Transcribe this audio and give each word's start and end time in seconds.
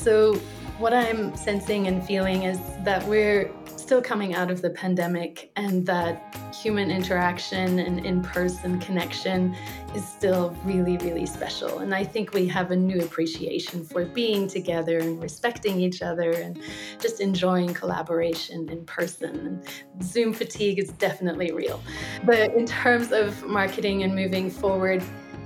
So, 0.00 0.34
what 0.78 0.94
I'm 0.94 1.36
sensing 1.36 1.86
and 1.86 2.02
feeling 2.02 2.44
is 2.44 2.58
that 2.84 3.06
we're 3.06 3.52
still 3.76 4.00
coming 4.00 4.34
out 4.34 4.50
of 4.50 4.62
the 4.62 4.70
pandemic 4.70 5.50
and 5.56 5.84
that 5.84 6.34
human 6.54 6.90
interaction 6.90 7.80
and 7.80 8.06
in 8.06 8.22
person 8.22 8.80
connection 8.80 9.54
is 9.94 10.02
still 10.08 10.56
really, 10.64 10.96
really 10.98 11.26
special. 11.26 11.80
And 11.80 11.94
I 11.94 12.02
think 12.04 12.32
we 12.32 12.48
have 12.48 12.70
a 12.70 12.76
new 12.76 13.00
appreciation 13.00 13.84
for 13.84 14.06
being 14.06 14.48
together 14.48 15.00
and 15.00 15.22
respecting 15.22 15.78
each 15.78 16.00
other 16.00 16.30
and 16.30 16.58
just 16.98 17.20
enjoying 17.20 17.74
collaboration 17.74 18.70
in 18.70 18.86
person. 18.86 19.62
And 19.98 20.02
Zoom 20.02 20.32
fatigue 20.32 20.78
is 20.78 20.92
definitely 20.92 21.52
real. 21.52 21.82
But 22.24 22.54
in 22.54 22.64
terms 22.64 23.12
of 23.12 23.44
marketing 23.44 24.02
and 24.02 24.14
moving 24.14 24.48
forward, 24.48 25.02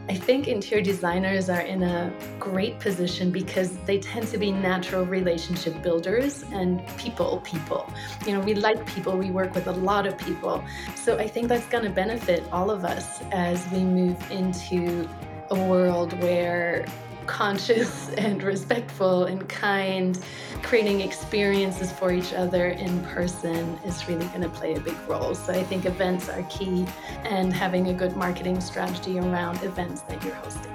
I 0.07 0.15
think 0.15 0.49
interior 0.49 0.85
designers 0.85 1.49
are 1.49 1.63
in 1.63 1.83
a 1.83 2.13
great 2.39 2.79
position 2.79 3.31
because 3.31 3.75
they 3.87 3.99
tend 3.99 4.29
to 4.29 4.39
be 4.39 4.53
natural 4.53 5.07
relationship 5.07 5.83
builders 5.83 6.45
and 6.53 6.87
people 6.99 7.39
people. 7.39 7.91
You 8.27 8.35
know, 8.35 8.41
we 8.41 8.55
like 8.55 8.85
people, 8.85 9.17
we 9.17 9.31
work 9.31 9.55
with 9.55 9.67
a 9.67 9.73
lot 9.73 10.07
of 10.07 10.19
people. 10.19 10.63
So 10.95 11.17
I 11.17 11.27
think 11.27 11.49
that's 11.49 11.67
going 11.67 11.85
to 11.85 11.91
benefit 11.91 12.45
all 12.53 12.71
of 12.71 12.85
us 12.85 13.23
as 13.33 13.67
we 13.71 13.79
move 13.79 14.31
into 14.31 15.09
a 15.51 15.65
world 15.65 16.13
where 16.23 16.85
conscious 17.27 18.09
and 18.19 18.43
respectful 18.43 19.25
and 19.25 19.49
kind, 19.49 20.19
creating 20.63 21.01
experiences 21.01 21.93
for 21.93 22.13
each 22.13 22.33
other 22.33 22.69
in 22.69 23.03
person 23.05 23.79
is 23.85 24.07
really 24.09 24.27
going 24.27 24.43
to 24.43 24.49
play 24.49 24.75
a 24.75 24.81
big 24.81 24.97
role. 25.09 25.35
So 25.35 25.53
I 25.53 25.63
think 25.63 25.87
events 25.87 26.29
are 26.29 26.43
key 26.45 26.87
and 27.25 27.53
having 27.53 27.89
a 27.89 27.95
good 27.95 28.17
marketing 28.17 28.61
strategy 28.61 29.19
around 29.19 29.63
events 29.63 30.03
that 30.03 30.23
you're 30.25 30.35
hosting. 30.35 30.75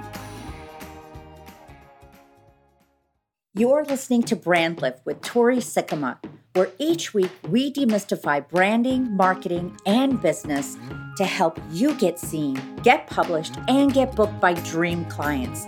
You're 3.52 3.84
listening 3.84 4.22
to 4.24 4.36
Brand 4.36 4.80
Lift 4.80 5.04
with 5.04 5.20
Tori 5.22 5.56
Sikkema, 5.56 6.18
where 6.54 6.70
each 6.78 7.12
week 7.12 7.32
we 7.48 7.72
demystify 7.72 8.48
branding, 8.48 9.16
marketing, 9.16 9.76
and 9.86 10.22
business 10.22 10.78
to 11.16 11.24
help 11.24 11.60
you 11.72 11.94
get 11.94 12.18
seen, 12.18 12.62
get 12.84 13.08
published, 13.08 13.56
and 13.66 13.92
get 13.92 14.14
booked 14.14 14.40
by 14.40 14.54
dream 14.54 15.04
clients. 15.06 15.66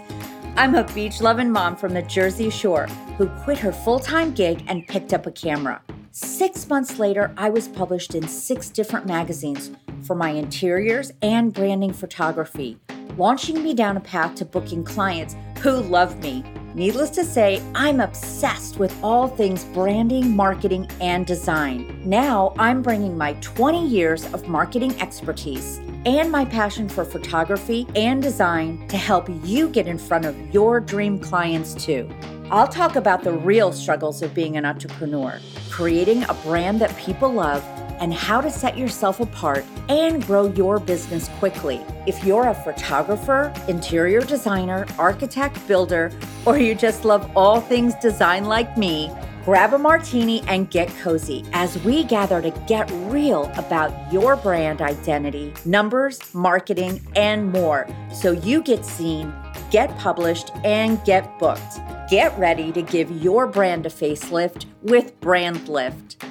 I'm 0.54 0.74
a 0.74 0.84
beach 0.92 1.22
loving 1.22 1.50
mom 1.50 1.76
from 1.76 1.94
the 1.94 2.02
Jersey 2.02 2.50
Shore 2.50 2.86
who 3.16 3.26
quit 3.42 3.56
her 3.58 3.72
full 3.72 3.98
time 3.98 4.32
gig 4.32 4.62
and 4.68 4.86
picked 4.86 5.14
up 5.14 5.26
a 5.26 5.30
camera. 5.30 5.80
Six 6.10 6.68
months 6.68 6.98
later, 6.98 7.32
I 7.38 7.48
was 7.48 7.68
published 7.68 8.14
in 8.14 8.28
six 8.28 8.68
different 8.68 9.06
magazines 9.06 9.70
for 10.02 10.14
my 10.14 10.28
interiors 10.28 11.10
and 11.22 11.54
branding 11.54 11.94
photography, 11.94 12.78
launching 13.16 13.62
me 13.62 13.72
down 13.72 13.96
a 13.96 14.00
path 14.00 14.34
to 14.36 14.44
booking 14.44 14.84
clients 14.84 15.36
who 15.60 15.70
love 15.70 16.22
me. 16.22 16.44
Needless 16.74 17.10
to 17.10 17.24
say, 17.24 17.62
I'm 17.74 18.00
obsessed 18.00 18.78
with 18.78 18.96
all 19.04 19.28
things 19.28 19.64
branding, 19.66 20.34
marketing, 20.34 20.88
and 21.02 21.26
design. 21.26 22.00
Now 22.02 22.54
I'm 22.58 22.80
bringing 22.80 23.16
my 23.16 23.34
20 23.34 23.86
years 23.86 24.24
of 24.32 24.48
marketing 24.48 24.98
expertise 24.98 25.80
and 26.06 26.32
my 26.32 26.46
passion 26.46 26.88
for 26.88 27.04
photography 27.04 27.86
and 27.94 28.22
design 28.22 28.88
to 28.88 28.96
help 28.96 29.28
you 29.44 29.68
get 29.68 29.86
in 29.86 29.98
front 29.98 30.24
of 30.24 30.54
your 30.54 30.80
dream 30.80 31.18
clients 31.18 31.74
too. 31.74 32.08
I'll 32.50 32.68
talk 32.68 32.96
about 32.96 33.22
the 33.22 33.32
real 33.32 33.70
struggles 33.72 34.22
of 34.22 34.32
being 34.34 34.56
an 34.56 34.64
entrepreneur, 34.64 35.40
creating 35.72 36.22
a 36.24 36.34
brand 36.44 36.80
that 36.82 36.94
people 36.98 37.32
love, 37.32 37.64
and 37.98 38.12
how 38.12 38.40
to 38.40 38.50
set 38.50 38.76
yourself 38.76 39.20
apart 39.20 39.64
and 39.88 40.26
grow 40.26 40.46
your 40.52 40.78
business 40.78 41.28
quickly. 41.38 41.80
If 42.06 42.22
you're 42.24 42.48
a 42.48 42.54
photographer, 42.54 43.52
interior 43.68 44.20
designer, 44.20 44.86
architect, 44.98 45.66
builder, 45.66 46.12
or 46.44 46.58
you 46.58 46.74
just 46.74 47.04
love 47.06 47.30
all 47.34 47.60
things 47.60 47.94
design 48.02 48.44
like 48.44 48.76
me, 48.76 49.10
Grab 49.44 49.74
a 49.74 49.78
martini 49.78 50.40
and 50.42 50.70
get 50.70 50.88
cozy 51.00 51.44
as 51.52 51.76
we 51.82 52.04
gather 52.04 52.40
to 52.40 52.50
get 52.68 52.88
real 53.06 53.50
about 53.56 53.90
your 54.12 54.36
brand 54.36 54.80
identity, 54.80 55.52
numbers, 55.64 56.32
marketing, 56.32 57.00
and 57.16 57.50
more 57.50 57.88
so 58.14 58.30
you 58.30 58.62
get 58.62 58.84
seen, 58.84 59.32
get 59.72 59.96
published, 59.96 60.50
and 60.64 61.02
get 61.06 61.38
booked. 61.38 61.80
Get 62.10 62.38
ready 62.38 62.72
to 62.72 62.82
give 62.82 63.10
your 63.22 63.46
brand 63.46 63.86
a 63.86 63.88
facelift 63.88 64.66
with 64.82 65.18
Brand 65.20 65.66
Lift. 65.66 66.22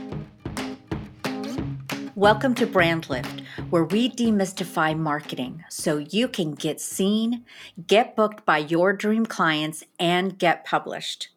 Welcome 2.16 2.54
to 2.54 2.68
Brand 2.68 3.10
Lift, 3.10 3.42
where 3.72 3.86
we 3.86 4.12
demystify 4.12 4.96
marketing 4.96 5.64
so 5.70 5.98
you 5.98 6.28
can 6.28 6.52
get 6.52 6.80
seen, 6.80 7.44
get 7.88 8.16
booked 8.16 8.46
by 8.46 8.60
your 8.60 8.94
dream 8.94 9.26
clients, 9.26 9.84
and 10.00 10.38
get 10.38 10.64
published. 10.64 11.30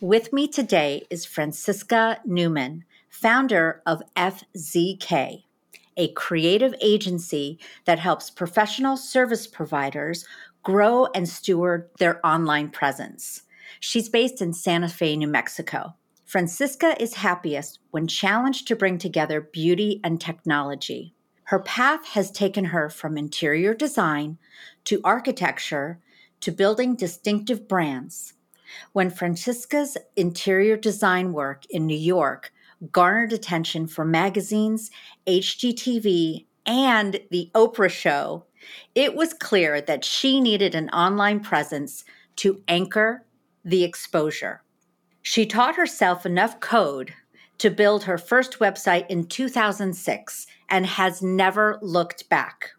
With 0.00 0.32
me 0.32 0.48
today 0.48 1.06
is 1.10 1.26
Franziska 1.26 2.20
Neumann, 2.24 2.86
founder 3.10 3.82
of 3.84 4.00
FZK, 4.16 5.42
a 5.98 6.12
creative 6.12 6.74
agency 6.80 7.58
that 7.84 7.98
helps 7.98 8.30
professional 8.30 8.96
service 8.96 9.46
providers 9.46 10.24
grow 10.62 11.06
and 11.14 11.28
steward 11.28 11.88
their 11.98 12.24
online 12.26 12.70
presence. 12.70 13.42
She's 13.80 14.08
based 14.08 14.42
in 14.42 14.52
Santa 14.52 14.88
Fe, 14.88 15.16
New 15.16 15.28
Mexico. 15.28 15.94
Franziska 16.24 17.00
is 17.02 17.14
happiest 17.14 17.78
when 17.90 18.06
challenged 18.06 18.68
to 18.68 18.76
bring 18.76 18.98
together 18.98 19.40
beauty 19.40 20.00
and 20.04 20.20
technology. 20.20 21.14
Her 21.44 21.58
path 21.58 22.06
has 22.08 22.30
taken 22.30 22.66
her 22.66 22.88
from 22.88 23.18
interior 23.18 23.74
design 23.74 24.38
to 24.84 25.00
architecture 25.02 25.98
to 26.40 26.52
building 26.52 26.94
distinctive 26.94 27.66
brands 27.66 28.34
when 28.92 29.10
Franziska's 29.10 29.96
interior 30.16 30.76
design 30.76 31.32
work 31.32 31.64
in 31.70 31.86
New 31.86 31.96
York 31.96 32.52
garnered 32.92 33.32
attention 33.32 33.86
from 33.86 34.10
magazines, 34.10 34.90
HGTV, 35.26 36.46
and 36.64 37.20
The 37.30 37.50
Oprah 37.54 37.90
Show, 37.90 38.44
it 38.94 39.14
was 39.14 39.32
clear 39.34 39.80
that 39.80 40.04
she 40.04 40.40
needed 40.40 40.74
an 40.74 40.88
online 40.90 41.40
presence 41.40 42.04
to 42.36 42.62
anchor 42.68 43.24
the 43.64 43.84
exposure. 43.84 44.62
She 45.22 45.46
taught 45.46 45.76
herself 45.76 46.24
enough 46.24 46.60
code 46.60 47.12
to 47.58 47.70
build 47.70 48.04
her 48.04 48.16
first 48.16 48.58
website 48.58 49.06
in 49.08 49.26
2006 49.26 50.46
and 50.70 50.86
has 50.86 51.20
never 51.20 51.78
looked 51.82 52.28
back. 52.30 52.70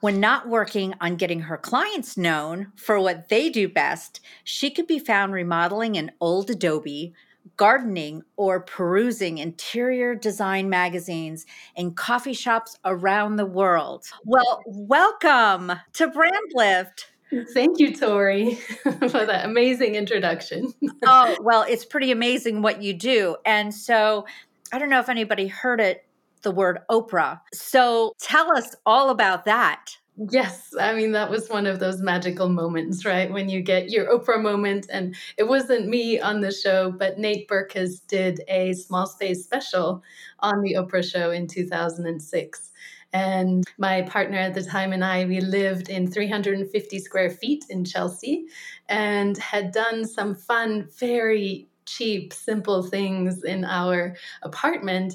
When 0.00 0.18
not 0.18 0.48
working 0.48 0.94
on 1.02 1.16
getting 1.16 1.40
her 1.40 1.58
clients 1.58 2.16
known 2.16 2.72
for 2.74 2.98
what 2.98 3.28
they 3.28 3.50
do 3.50 3.68
best, 3.68 4.20
she 4.44 4.70
could 4.70 4.86
be 4.86 4.98
found 4.98 5.34
remodeling 5.34 5.98
an 5.98 6.12
old 6.22 6.48
Adobe, 6.48 7.12
gardening, 7.56 8.22
or 8.36 8.60
perusing 8.60 9.38
interior 9.38 10.14
design 10.14 10.68
magazines 10.68 11.46
in 11.76 11.92
coffee 11.92 12.32
shops 12.32 12.78
around 12.84 13.36
the 13.36 13.46
world. 13.46 14.06
Well, 14.24 14.62
welcome 14.66 15.72
to 15.94 16.08
Brand 16.08 16.52
Lift. 16.54 17.12
Thank 17.54 17.78
you, 17.78 17.94
Tori, 17.94 18.54
for 18.82 19.26
that 19.26 19.44
amazing 19.44 19.94
introduction. 19.94 20.72
oh, 21.06 21.36
well, 21.42 21.64
it's 21.68 21.84
pretty 21.84 22.10
amazing 22.10 22.62
what 22.62 22.82
you 22.82 22.92
do. 22.92 23.36
And 23.46 23.72
so 23.72 24.26
I 24.72 24.78
don't 24.78 24.90
know 24.90 25.00
if 25.00 25.08
anybody 25.08 25.46
heard 25.46 25.80
it 25.80 26.04
the 26.42 26.50
word 26.50 26.78
Oprah. 26.90 27.40
So 27.52 28.14
tell 28.18 28.56
us 28.56 28.74
all 28.86 29.10
about 29.10 29.44
that. 29.44 29.96
Yes, 30.28 30.74
I 30.78 30.92
mean, 30.94 31.12
that 31.12 31.30
was 31.30 31.48
one 31.48 31.66
of 31.66 31.78
those 31.80 32.02
magical 32.02 32.50
moments, 32.50 33.06
right? 33.06 33.32
When 33.32 33.48
you 33.48 33.62
get 33.62 33.88
your 33.90 34.06
Oprah 34.06 34.40
moment. 34.42 34.86
And 34.90 35.16
it 35.38 35.44
wasn't 35.48 35.88
me 35.88 36.20
on 36.20 36.40
the 36.42 36.52
show, 36.52 36.90
but 36.92 37.18
Nate 37.18 37.48
Berkus 37.48 38.06
did 38.06 38.42
a 38.46 38.74
small 38.74 39.06
space 39.06 39.42
special 39.44 40.02
on 40.40 40.60
the 40.60 40.74
Oprah 40.74 41.02
show 41.10 41.30
in 41.30 41.46
2006. 41.46 42.70
And 43.14 43.64
my 43.78 44.02
partner 44.02 44.36
at 44.36 44.52
the 44.52 44.62
time 44.62 44.92
and 44.92 45.02
I, 45.02 45.24
we 45.24 45.40
lived 45.40 45.88
in 45.88 46.06
350 46.10 46.98
square 46.98 47.30
feet 47.30 47.64
in 47.70 47.84
Chelsea 47.84 48.44
and 48.90 49.38
had 49.38 49.72
done 49.72 50.04
some 50.06 50.34
fun, 50.34 50.86
very 50.98 51.66
cheap, 51.86 52.34
simple 52.34 52.82
things 52.82 53.42
in 53.42 53.64
our 53.64 54.14
apartment 54.42 55.14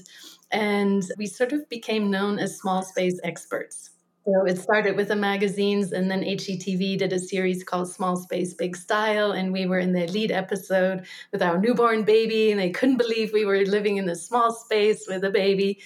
and 0.51 1.03
we 1.17 1.25
sort 1.27 1.53
of 1.53 1.67
became 1.69 2.09
known 2.11 2.39
as 2.39 2.57
small 2.57 2.81
space 2.83 3.19
experts. 3.23 3.91
So 4.25 4.43
it 4.47 4.57
started 4.57 4.95
with 4.95 5.09
the 5.09 5.15
magazines, 5.15 5.91
and 5.91 6.09
then 6.09 6.23
HGTV 6.23 6.97
did 6.97 7.13
a 7.13 7.19
series 7.19 7.63
called 7.63 7.91
Small 7.91 8.15
Space 8.15 8.55
Big 8.55 8.75
Style, 8.75 9.31
and 9.33 9.53
we 9.53 9.67
were 9.67 9.77
in 9.77 9.93
the 9.93 10.07
lead 10.07 10.31
episode 10.31 11.05
with 11.31 11.43
our 11.43 11.59
newborn 11.59 12.05
baby, 12.05 12.49
and 12.49 12.59
they 12.59 12.71
couldn't 12.71 12.97
believe 12.97 13.31
we 13.31 13.45
were 13.45 13.59
living 13.59 13.97
in 13.97 14.07
this 14.07 14.25
small 14.25 14.51
space 14.51 15.05
with 15.07 15.23
a 15.23 15.29
baby. 15.29 15.79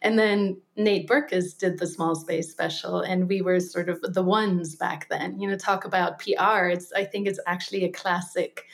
And 0.00 0.18
then 0.18 0.58
Nate 0.74 1.06
Berkus 1.06 1.54
did 1.58 1.78
the 1.78 1.86
Small 1.86 2.14
Space 2.14 2.50
special, 2.50 3.00
and 3.00 3.28
we 3.28 3.42
were 3.42 3.60
sort 3.60 3.90
of 3.90 4.00
the 4.00 4.22
ones 4.22 4.74
back 4.74 5.10
then. 5.10 5.38
You 5.38 5.50
know, 5.50 5.56
talk 5.58 5.84
about 5.84 6.18
PR. 6.18 6.68
It's 6.68 6.94
I 6.94 7.04
think 7.04 7.28
it's 7.28 7.40
actually 7.46 7.84
a 7.84 7.92
classic 7.92 8.64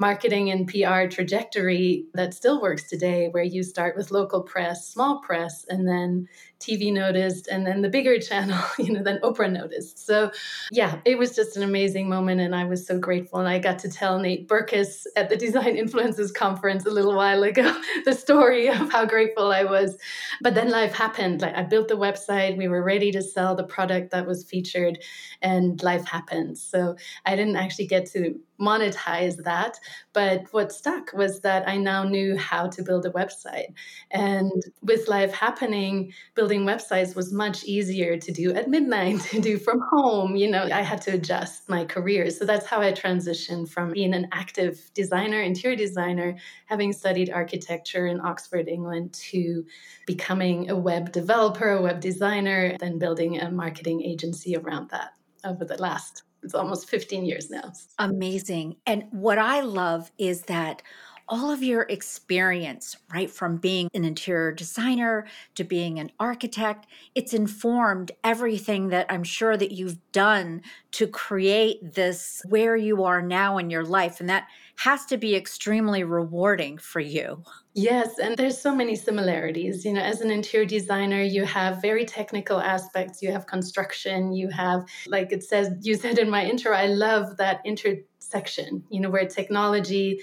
marketing 0.00 0.50
and 0.50 0.66
PR 0.66 1.04
trajectory 1.14 2.06
that 2.14 2.32
still 2.32 2.60
works 2.62 2.88
today, 2.88 3.28
where 3.28 3.44
you 3.44 3.62
start 3.62 3.94
with 3.98 4.10
local 4.10 4.42
press, 4.42 4.88
small 4.88 5.20
press, 5.20 5.66
and 5.68 5.86
then 5.86 6.26
TV 6.58 6.90
noticed, 6.90 7.48
and 7.48 7.66
then 7.66 7.82
the 7.82 7.88
bigger 7.88 8.18
channel, 8.30 8.58
you 8.78 8.92
know, 8.92 9.02
then 9.02 9.18
Oprah 9.22 9.52
noticed. 9.52 10.04
So, 10.06 10.30
yeah, 10.72 11.00
it 11.04 11.18
was 11.18 11.36
just 11.36 11.56
an 11.56 11.62
amazing 11.62 12.08
moment, 12.08 12.40
and 12.40 12.54
I 12.54 12.64
was 12.64 12.86
so 12.86 12.98
grateful. 12.98 13.40
And 13.40 13.48
I 13.48 13.58
got 13.58 13.78
to 13.80 13.90
tell 13.90 14.18
Nate 14.18 14.48
Berkus 14.48 15.04
at 15.16 15.28
the 15.28 15.36
Design 15.36 15.76
Influences 15.76 16.32
Conference 16.32 16.86
a 16.86 16.90
little 16.90 17.14
while 17.14 17.42
ago 17.42 17.78
the 18.06 18.14
story 18.14 18.68
of 18.68 18.90
how 18.90 19.04
grateful 19.04 19.52
I 19.52 19.64
was. 19.64 19.98
But 20.40 20.54
then 20.54 20.70
life 20.70 20.94
happened. 20.94 21.42
Like 21.42 21.54
I 21.54 21.62
built 21.62 21.88
the 21.88 21.94
website, 21.94 22.56
we 22.56 22.68
were 22.68 22.82
ready 22.82 23.12
to 23.12 23.20
sell 23.20 23.54
the 23.54 23.64
product 23.64 24.12
that 24.12 24.26
was 24.26 24.44
featured, 24.44 24.98
and 25.42 25.82
life 25.82 26.06
happened. 26.06 26.56
So 26.56 26.96
I 27.26 27.36
didn't 27.36 27.56
actually 27.56 27.86
get 27.86 28.06
to 28.12 28.38
monetize 28.60 29.36
that. 29.44 29.78
But 30.12 30.44
what 30.52 30.72
stuck 30.72 31.12
was 31.12 31.40
that 31.40 31.68
I 31.68 31.76
now 31.76 32.04
knew 32.04 32.36
how 32.36 32.68
to 32.68 32.82
build 32.82 33.06
a 33.06 33.10
website. 33.10 33.74
And 34.10 34.62
with 34.82 35.08
life 35.08 35.32
happening, 35.32 36.12
building 36.34 36.64
websites 36.64 37.16
was 37.16 37.32
much 37.32 37.64
easier 37.64 38.16
to 38.18 38.32
do 38.32 38.52
at 38.52 38.68
midnight, 38.68 39.20
to 39.30 39.40
do 39.40 39.58
from 39.58 39.80
home. 39.90 40.36
You 40.36 40.50
know, 40.50 40.64
I 40.64 40.82
had 40.82 41.00
to 41.02 41.12
adjust 41.12 41.68
my 41.68 41.84
career. 41.84 42.30
So 42.30 42.44
that's 42.44 42.66
how 42.66 42.80
I 42.80 42.92
transitioned 42.92 43.70
from 43.70 43.92
being 43.92 44.14
an 44.14 44.28
active 44.32 44.90
designer, 44.94 45.40
interior 45.40 45.76
designer, 45.76 46.36
having 46.66 46.92
studied 46.92 47.30
architecture 47.30 48.06
in 48.06 48.20
Oxford, 48.20 48.68
England, 48.68 49.12
to 49.30 49.64
becoming 50.06 50.70
a 50.70 50.76
web 50.76 51.12
developer, 51.12 51.70
a 51.70 51.82
web 51.82 52.00
designer, 52.00 52.76
then 52.78 52.98
building 52.98 53.40
a 53.40 53.50
marketing 53.50 54.02
agency 54.02 54.56
around 54.56 54.90
that 54.90 55.12
over 55.44 55.64
the 55.64 55.80
last 55.80 56.24
it's 56.42 56.54
almost 56.54 56.88
15 56.88 57.24
years 57.24 57.50
now. 57.50 57.72
Amazing. 57.98 58.76
And 58.86 59.04
what 59.10 59.38
I 59.38 59.60
love 59.60 60.10
is 60.18 60.42
that 60.42 60.82
all 61.30 61.52
of 61.52 61.62
your 61.62 61.82
experience, 61.82 62.96
right, 63.14 63.30
from 63.30 63.56
being 63.56 63.88
an 63.94 64.04
interior 64.04 64.50
designer 64.50 65.26
to 65.54 65.62
being 65.62 66.00
an 66.00 66.10
architect, 66.18 66.88
it's 67.14 67.32
informed 67.32 68.10
everything 68.24 68.88
that 68.88 69.06
I'm 69.08 69.22
sure 69.22 69.56
that 69.56 69.70
you've 69.70 69.98
done 70.10 70.62
to 70.92 71.06
create 71.06 71.94
this 71.94 72.42
where 72.48 72.76
you 72.76 73.04
are 73.04 73.22
now 73.22 73.58
in 73.58 73.70
your 73.70 73.84
life. 73.84 74.18
And 74.18 74.28
that 74.28 74.48
has 74.80 75.04
to 75.04 75.18
be 75.18 75.36
extremely 75.36 76.02
rewarding 76.04 76.78
for 76.78 77.00
you. 77.00 77.44
Yes, 77.74 78.18
and 78.18 78.34
there's 78.34 78.56
so 78.56 78.74
many 78.74 78.96
similarities. 78.96 79.84
You 79.84 79.92
know, 79.92 80.00
as 80.00 80.22
an 80.22 80.30
interior 80.30 80.66
designer, 80.66 81.20
you 81.20 81.44
have 81.44 81.82
very 81.82 82.06
technical 82.06 82.58
aspects, 82.58 83.20
you 83.20 83.30
have 83.30 83.46
construction, 83.46 84.32
you 84.32 84.48
have, 84.48 84.86
like 85.06 85.32
it 85.32 85.44
says, 85.44 85.68
you 85.82 85.96
said 85.96 86.18
in 86.18 86.30
my 86.30 86.46
intro, 86.46 86.72
I 86.72 86.86
love 86.86 87.36
that 87.36 87.60
intersection, 87.66 88.82
you 88.88 89.00
know, 89.00 89.10
where 89.10 89.26
technology 89.26 90.22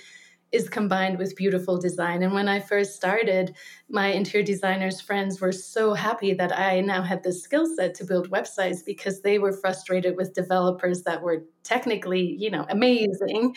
is 0.51 0.69
combined 0.69 1.17
with 1.17 1.35
beautiful 1.35 1.77
design. 1.77 2.23
And 2.23 2.33
when 2.33 2.47
I 2.47 2.59
first 2.59 2.95
started, 2.95 3.55
my 3.89 4.07
interior 4.07 4.45
designers 4.45 5.01
friends 5.01 5.41
were 5.41 5.51
so 5.51 5.93
happy 5.93 6.33
that 6.33 6.57
I 6.57 6.81
now 6.81 7.01
had 7.01 7.23
this 7.23 7.43
skill 7.43 7.65
set 7.65 7.93
to 7.95 8.05
build 8.05 8.29
websites 8.29 8.85
because 8.85 9.21
they 9.21 9.39
were 9.39 9.51
frustrated 9.51 10.15
with 10.15 10.33
developers 10.33 11.03
that 11.03 11.21
were 11.21 11.43
technically, 11.63 12.35
you 12.39 12.49
know, 12.49 12.65
amazing, 12.69 13.55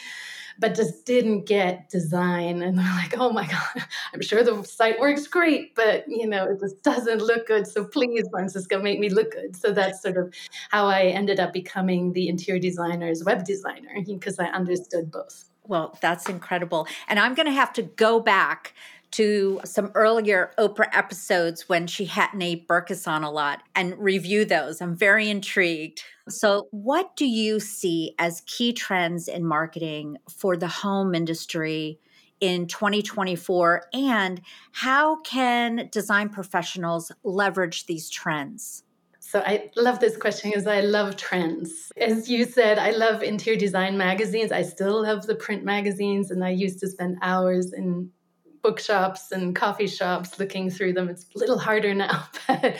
but 0.58 0.74
just 0.74 1.06
didn't 1.06 1.46
get 1.46 1.88
design. 1.90 2.60
And 2.60 2.76
they're 2.76 2.96
like, 2.96 3.16
oh 3.16 3.30
my 3.30 3.46
God, 3.46 3.84
I'm 4.14 4.20
sure 4.20 4.42
the 4.42 4.62
site 4.64 4.98
works 4.98 5.28
great, 5.28 5.76
but 5.76 6.04
you 6.08 6.26
know, 6.26 6.44
it 6.44 6.58
just 6.58 6.82
doesn't 6.82 7.22
look 7.22 7.46
good. 7.46 7.68
So 7.68 7.84
please, 7.84 8.24
Franziska, 8.32 8.80
make 8.80 8.98
me 8.98 9.10
look 9.10 9.30
good. 9.30 9.54
So 9.54 9.72
that's 9.72 10.02
sort 10.02 10.16
of 10.16 10.34
how 10.70 10.86
I 10.86 11.04
ended 11.04 11.38
up 11.38 11.52
becoming 11.52 12.12
the 12.12 12.28
interior 12.28 12.60
designer's 12.60 13.22
web 13.22 13.44
designer 13.44 14.02
because 14.04 14.40
I 14.40 14.46
understood 14.46 15.12
both. 15.12 15.49
Well, 15.66 15.96
that's 16.00 16.28
incredible. 16.28 16.86
And 17.08 17.18
I'm 17.18 17.34
going 17.34 17.46
to 17.46 17.52
have 17.52 17.72
to 17.74 17.82
go 17.82 18.20
back 18.20 18.74
to 19.12 19.60
some 19.64 19.90
earlier 19.94 20.52
Oprah 20.58 20.88
episodes 20.92 21.68
when 21.68 21.86
she 21.86 22.04
had 22.04 22.32
Nate 22.32 22.68
Berkus 22.68 23.08
on 23.08 23.24
a 23.24 23.30
lot 23.30 23.62
and 23.74 23.98
review 23.98 24.44
those. 24.44 24.80
I'm 24.80 24.94
very 24.94 25.28
intrigued. 25.28 26.02
So, 26.28 26.68
what 26.70 27.16
do 27.16 27.26
you 27.26 27.58
see 27.58 28.14
as 28.18 28.42
key 28.46 28.72
trends 28.72 29.26
in 29.26 29.44
marketing 29.44 30.18
for 30.28 30.56
the 30.56 30.68
home 30.68 31.14
industry 31.14 31.98
in 32.40 32.66
2024? 32.66 33.86
And 33.92 34.40
how 34.72 35.20
can 35.22 35.88
design 35.90 36.28
professionals 36.28 37.10
leverage 37.24 37.86
these 37.86 38.08
trends? 38.08 38.84
So 39.30 39.38
I 39.46 39.70
love 39.76 40.00
this 40.00 40.16
question 40.16 40.50
because 40.50 40.66
I 40.66 40.80
love 40.80 41.16
trends. 41.16 41.92
As 41.96 42.28
you 42.28 42.44
said, 42.44 42.80
I 42.80 42.90
love 42.90 43.22
interior 43.22 43.56
design 43.56 43.96
magazines. 43.96 44.50
I 44.50 44.62
still 44.62 45.02
love 45.02 45.24
the 45.24 45.36
print 45.36 45.62
magazines, 45.62 46.32
and 46.32 46.42
I 46.44 46.50
used 46.50 46.80
to 46.80 46.88
spend 46.88 47.16
hours 47.22 47.72
in 47.72 48.10
bookshops 48.60 49.30
and 49.30 49.54
coffee 49.54 49.86
shops 49.86 50.40
looking 50.40 50.68
through 50.68 50.94
them. 50.94 51.08
It's 51.08 51.26
a 51.36 51.38
little 51.38 51.60
harder 51.60 51.94
now, 51.94 52.24
but 52.48 52.78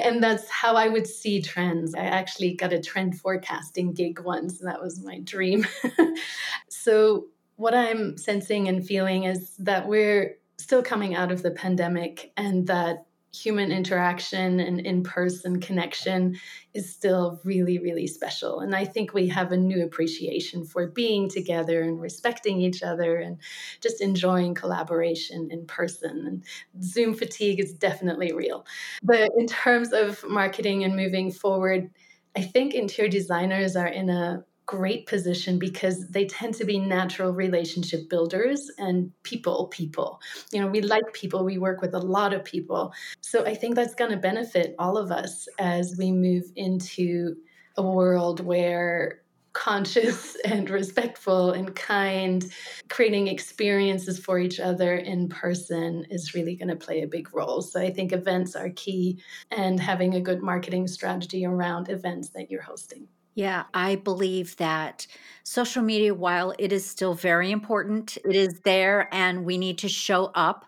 and 0.00 0.20
that's 0.20 0.50
how 0.50 0.74
I 0.74 0.88
would 0.88 1.06
see 1.06 1.40
trends. 1.40 1.94
I 1.94 2.06
actually 2.06 2.54
got 2.56 2.72
a 2.72 2.80
trend 2.80 3.20
forecasting 3.20 3.92
gig 3.92 4.18
once, 4.18 4.58
and 4.58 4.68
that 4.68 4.82
was 4.82 5.00
my 5.00 5.20
dream. 5.20 5.64
so 6.70 7.26
what 7.54 7.72
I'm 7.72 8.16
sensing 8.16 8.66
and 8.66 8.84
feeling 8.84 9.24
is 9.24 9.54
that 9.58 9.86
we're 9.86 10.38
still 10.58 10.82
coming 10.82 11.14
out 11.14 11.30
of 11.30 11.42
the 11.42 11.52
pandemic 11.52 12.32
and 12.36 12.66
that 12.66 13.06
human 13.34 13.72
interaction 13.72 14.60
and 14.60 14.80
in 14.80 15.02
person 15.02 15.60
connection 15.60 16.38
is 16.72 16.92
still 16.92 17.40
really, 17.44 17.78
really 17.78 18.06
special. 18.06 18.60
And 18.60 18.74
I 18.74 18.84
think 18.84 19.12
we 19.12 19.28
have 19.28 19.50
a 19.50 19.56
new 19.56 19.84
appreciation 19.84 20.64
for 20.64 20.86
being 20.86 21.28
together 21.28 21.82
and 21.82 22.00
respecting 22.00 22.60
each 22.60 22.82
other 22.82 23.16
and 23.16 23.38
just 23.80 24.00
enjoying 24.00 24.54
collaboration 24.54 25.48
in 25.50 25.66
person. 25.66 26.26
And 26.26 26.84
Zoom 26.84 27.14
fatigue 27.14 27.58
is 27.58 27.72
definitely 27.72 28.32
real. 28.32 28.66
But 29.02 29.30
in 29.36 29.46
terms 29.46 29.92
of 29.92 30.24
marketing 30.28 30.84
and 30.84 30.94
moving 30.94 31.32
forward, 31.32 31.90
I 32.36 32.42
think 32.42 32.74
interior 32.74 33.10
designers 33.10 33.76
are 33.76 33.88
in 33.88 34.10
a 34.10 34.44
great 34.66 35.06
position 35.06 35.58
because 35.58 36.08
they 36.08 36.26
tend 36.26 36.54
to 36.54 36.64
be 36.64 36.78
natural 36.78 37.32
relationship 37.32 38.08
builders 38.08 38.70
and 38.78 39.12
people 39.22 39.66
people. 39.68 40.20
You 40.52 40.60
know 40.60 40.68
we 40.68 40.80
like 40.80 41.12
people 41.12 41.44
we 41.44 41.58
work 41.58 41.82
with 41.82 41.94
a 41.94 41.98
lot 41.98 42.32
of 42.32 42.44
people. 42.44 42.92
So 43.20 43.44
i 43.44 43.54
think 43.54 43.74
that's 43.74 43.94
going 43.94 44.10
to 44.10 44.16
benefit 44.16 44.74
all 44.78 44.96
of 44.96 45.10
us 45.10 45.48
as 45.58 45.96
we 45.98 46.12
move 46.12 46.44
into 46.56 47.36
a 47.76 47.82
world 47.82 48.40
where 48.40 49.20
conscious 49.52 50.36
and 50.44 50.68
respectful 50.70 51.52
and 51.52 51.74
kind 51.74 52.50
creating 52.88 53.28
experiences 53.28 54.18
for 54.18 54.38
each 54.38 54.60
other 54.60 54.96
in 54.96 55.28
person 55.28 56.04
is 56.10 56.34
really 56.34 56.56
going 56.56 56.68
to 56.68 56.76
play 56.76 57.02
a 57.02 57.06
big 57.06 57.34
role. 57.34 57.60
So 57.62 57.80
i 57.80 57.90
think 57.90 58.12
events 58.12 58.56
are 58.56 58.70
key 58.70 59.20
and 59.50 59.78
having 59.78 60.14
a 60.14 60.20
good 60.20 60.42
marketing 60.42 60.86
strategy 60.88 61.44
around 61.44 61.88
events 61.88 62.30
that 62.30 62.50
you're 62.50 62.62
hosting 62.62 63.08
yeah, 63.34 63.64
I 63.74 63.96
believe 63.96 64.56
that 64.56 65.06
social 65.42 65.82
media, 65.82 66.14
while 66.14 66.54
it 66.58 66.72
is 66.72 66.88
still 66.88 67.14
very 67.14 67.50
important, 67.50 68.16
it 68.18 68.36
is 68.36 68.60
there 68.60 69.12
and 69.12 69.44
we 69.44 69.58
need 69.58 69.78
to 69.78 69.88
show 69.88 70.26
up 70.34 70.66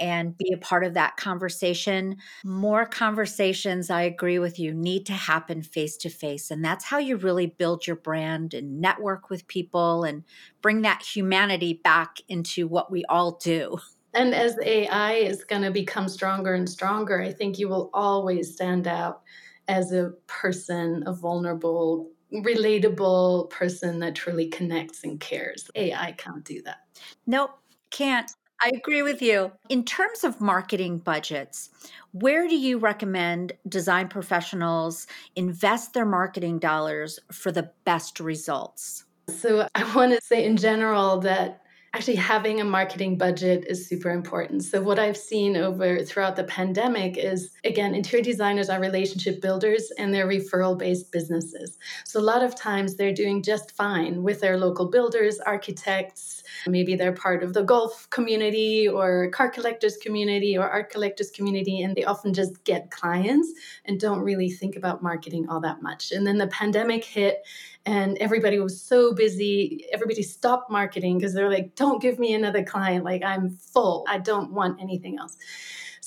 and 0.00 0.36
be 0.36 0.52
a 0.52 0.58
part 0.58 0.84
of 0.84 0.94
that 0.94 1.16
conversation. 1.16 2.16
More 2.42 2.84
conversations, 2.86 3.90
I 3.90 4.02
agree 4.02 4.38
with 4.38 4.58
you, 4.58 4.74
need 4.74 5.06
to 5.06 5.12
happen 5.12 5.62
face 5.62 5.96
to 5.98 6.10
face. 6.10 6.50
And 6.50 6.64
that's 6.64 6.84
how 6.84 6.98
you 6.98 7.16
really 7.16 7.46
build 7.46 7.86
your 7.86 7.96
brand 7.96 8.54
and 8.54 8.80
network 8.80 9.30
with 9.30 9.46
people 9.46 10.04
and 10.04 10.24
bring 10.62 10.82
that 10.82 11.02
humanity 11.02 11.74
back 11.84 12.18
into 12.28 12.66
what 12.66 12.90
we 12.90 13.04
all 13.06 13.32
do. 13.36 13.78
And 14.14 14.34
as 14.34 14.56
AI 14.64 15.14
is 15.14 15.44
going 15.44 15.62
to 15.62 15.70
become 15.70 16.08
stronger 16.08 16.54
and 16.54 16.68
stronger, 16.70 17.20
I 17.20 17.32
think 17.32 17.58
you 17.58 17.68
will 17.68 17.90
always 17.92 18.52
stand 18.54 18.86
out 18.86 19.22
as 19.68 19.92
a 19.92 20.12
person, 20.26 21.02
a 21.06 21.12
vulnerable, 21.12 22.10
relatable 22.32 23.50
person 23.50 24.00
that 24.00 24.14
truly 24.14 24.48
connects 24.48 25.04
and 25.04 25.20
cares. 25.20 25.70
AI 25.74 26.12
can't 26.12 26.44
do 26.44 26.62
that. 26.62 26.78
Nope, 27.26 27.50
can't. 27.90 28.30
I 28.62 28.70
agree 28.74 29.02
with 29.02 29.20
you. 29.20 29.52
In 29.68 29.84
terms 29.84 30.24
of 30.24 30.40
marketing 30.40 30.98
budgets, 30.98 31.70
where 32.12 32.46
do 32.48 32.56
you 32.56 32.78
recommend 32.78 33.52
design 33.68 34.08
professionals 34.08 35.06
invest 35.36 35.92
their 35.92 36.06
marketing 36.06 36.60
dollars 36.60 37.18
for 37.32 37.50
the 37.52 37.70
best 37.84 38.20
results? 38.20 39.04
So, 39.28 39.68
I 39.74 39.94
want 39.96 40.12
to 40.12 40.20
say 40.22 40.44
in 40.44 40.56
general 40.56 41.18
that 41.20 41.63
actually 41.94 42.16
having 42.16 42.60
a 42.60 42.64
marketing 42.64 43.16
budget 43.16 43.64
is 43.68 43.88
super 43.88 44.10
important. 44.10 44.64
So 44.64 44.82
what 44.82 44.98
I've 44.98 45.16
seen 45.16 45.56
over 45.56 46.02
throughout 46.02 46.34
the 46.34 46.44
pandemic 46.44 47.16
is 47.16 47.52
again 47.64 47.94
interior 47.94 48.24
designers 48.24 48.68
are 48.68 48.80
relationship 48.80 49.40
builders 49.40 49.92
and 49.96 50.12
they're 50.12 50.26
referral 50.26 50.76
based 50.76 51.12
businesses. 51.12 51.78
So 52.04 52.18
a 52.18 52.28
lot 52.32 52.42
of 52.42 52.56
times 52.56 52.96
they're 52.96 53.14
doing 53.14 53.44
just 53.44 53.70
fine 53.70 54.24
with 54.24 54.40
their 54.40 54.58
local 54.58 54.90
builders, 54.90 55.38
architects, 55.38 56.42
Maybe 56.66 56.96
they're 56.96 57.12
part 57.12 57.42
of 57.42 57.52
the 57.52 57.62
golf 57.62 58.08
community 58.10 58.88
or 58.88 59.30
car 59.30 59.50
collectors 59.50 59.96
community 59.96 60.56
or 60.56 60.68
art 60.68 60.90
collectors 60.90 61.30
community, 61.30 61.82
and 61.82 61.94
they 61.94 62.04
often 62.04 62.34
just 62.34 62.62
get 62.64 62.90
clients 62.90 63.52
and 63.84 64.00
don't 64.00 64.20
really 64.20 64.50
think 64.50 64.76
about 64.76 65.02
marketing 65.02 65.48
all 65.48 65.60
that 65.60 65.82
much. 65.82 66.12
And 66.12 66.26
then 66.26 66.38
the 66.38 66.48
pandemic 66.48 67.04
hit 67.04 67.44
and 67.86 68.16
everybody 68.18 68.58
was 68.58 68.80
so 68.80 69.14
busy. 69.14 69.84
Everybody 69.92 70.22
stopped 70.22 70.70
marketing 70.70 71.18
because 71.18 71.34
they're 71.34 71.50
like 71.50 71.74
don't 71.74 72.00
give 72.00 72.18
me 72.18 72.34
another 72.34 72.64
client. 72.64 73.04
Like 73.04 73.22
i'm 73.22 73.50
full. 73.50 74.04
I 74.08 74.18
don't 74.18 74.52
want 74.52 74.80
anything 74.80 75.18
else 75.18 75.36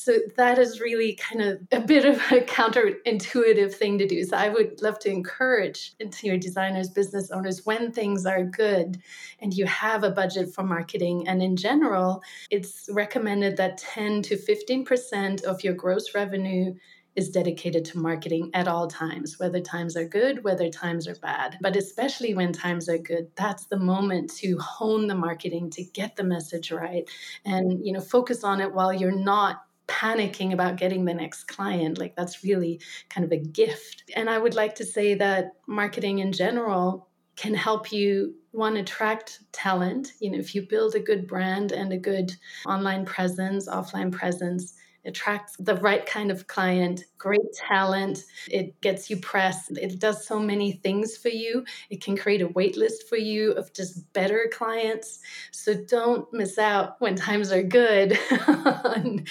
so 0.08 0.20
that 0.38 0.58
is 0.58 0.80
really 0.80 1.16
kind 1.16 1.42
of 1.42 1.60
a 1.74 1.82
bit 1.82 2.06
of 2.06 2.16
a 2.32 2.40
counterintuitive 2.40 3.74
thing 3.74 3.98
to 3.98 4.08
do. 4.08 4.24
So 4.24 4.38
I 4.38 4.48
would 4.48 4.82
love 4.82 5.00
to 5.00 5.10
encourage 5.10 5.96
interior 6.00 6.38
designers, 6.38 6.90
business 6.90 7.30
owners, 7.30 7.66
when 7.66 7.92
things 7.92 8.26
are 8.26 8.46
good 8.46 9.02
and 9.42 9.54
you 9.54 9.66
have 9.66 10.06
a 10.06 10.10
budget 10.10 10.54
for 10.54 10.64
marketing. 10.64 11.28
And 11.28 11.44
in 11.44 11.58
general, 11.58 12.24
it's 12.50 12.88
recommended 12.90 13.58
that 13.58 13.80
10 13.80 14.22
to 14.22 14.38
15% 14.38 15.44
of 15.44 15.62
your 15.62 15.74
gross 15.74 16.16
revenue 16.16 16.74
is 17.18 17.30
dedicated 17.30 17.84
to 17.84 17.98
marketing 17.98 18.50
at 18.54 18.68
all 18.68 18.88
times, 18.88 19.40
whether 19.40 19.60
times 19.60 19.98
are 19.98 20.08
good, 20.08 20.44
whether 20.44 20.70
times 20.70 21.08
are 21.08 21.16
bad. 21.16 21.58
But 21.62 21.76
especially 21.76 22.34
when 22.36 22.54
times 22.54 22.88
are 22.88 23.00
good, 23.00 23.28
that's 23.36 23.66
the 23.66 23.80
moment 23.80 24.32
to 24.36 24.58
hone 24.60 25.08
the 25.08 25.16
marketing, 25.16 25.72
to 25.72 25.84
get 25.84 26.16
the 26.16 26.24
message 26.24 26.72
right, 26.72 27.10
and 27.44 27.84
you 27.84 27.92
know, 27.92 28.00
focus 28.00 28.44
on 28.44 28.62
it 28.62 28.72
while 28.72 28.94
you're 28.94 29.12
not 29.12 29.64
panicking 29.88 30.54
about 30.54 30.78
getting 30.78 31.06
the 31.06 31.14
next 31.14 31.46
client. 31.46 31.98
Like 31.98 32.16
that's 32.16 32.44
really 32.44 32.80
kind 33.10 33.26
of 33.26 33.32
a 33.32 33.38
gift. 33.38 34.04
And 34.16 34.30
I 34.30 34.38
would 34.38 34.56
like 34.56 34.76
to 34.76 34.86
say 34.86 35.14
that 35.16 35.54
marketing 35.68 36.20
in 36.20 36.32
general 36.32 37.08
can 37.36 37.54
help 37.54 37.92
you 37.92 38.34
one 38.52 38.78
attract 38.78 39.40
talent 39.52 40.14
you 40.20 40.32
know 40.32 40.40
if 40.40 40.56
you 40.56 40.64
build 40.64 40.96
a 40.96 41.00
good 41.00 41.28
brand 41.28 41.72
and 41.72 41.94
a 41.94 41.98
good 41.98 42.36
online 42.66 43.06
presence 43.06 43.70
offline 43.70 44.12
presence 44.12 44.74
attracts 45.08 45.56
the 45.58 45.76
right 45.76 46.06
kind 46.06 46.30
of 46.30 46.48
client, 46.48 47.06
great 47.18 47.54
talent. 47.56 48.24
It 48.50 48.80
gets 48.82 49.10
you 49.10 49.18
press. 49.18 49.70
It 49.72 50.00
does 50.00 50.28
so 50.28 50.40
many 50.40 50.74
things 50.74 51.18
for 51.18 51.30
you. 51.30 51.66
It 51.90 52.04
can 52.04 52.18
create 52.18 52.42
a 52.42 52.50
wait 52.50 52.78
list 52.78 53.08
for 53.08 53.18
you 53.18 53.54
of 53.54 53.74
just 53.74 54.12
better 54.14 54.50
clients. 54.54 55.20
So 55.52 55.74
don't 55.74 56.32
miss 56.34 56.58
out 56.58 57.00
when 57.00 57.16
times 57.16 57.52
are 57.52 57.64
good 57.64 58.20
on, 58.48 59.26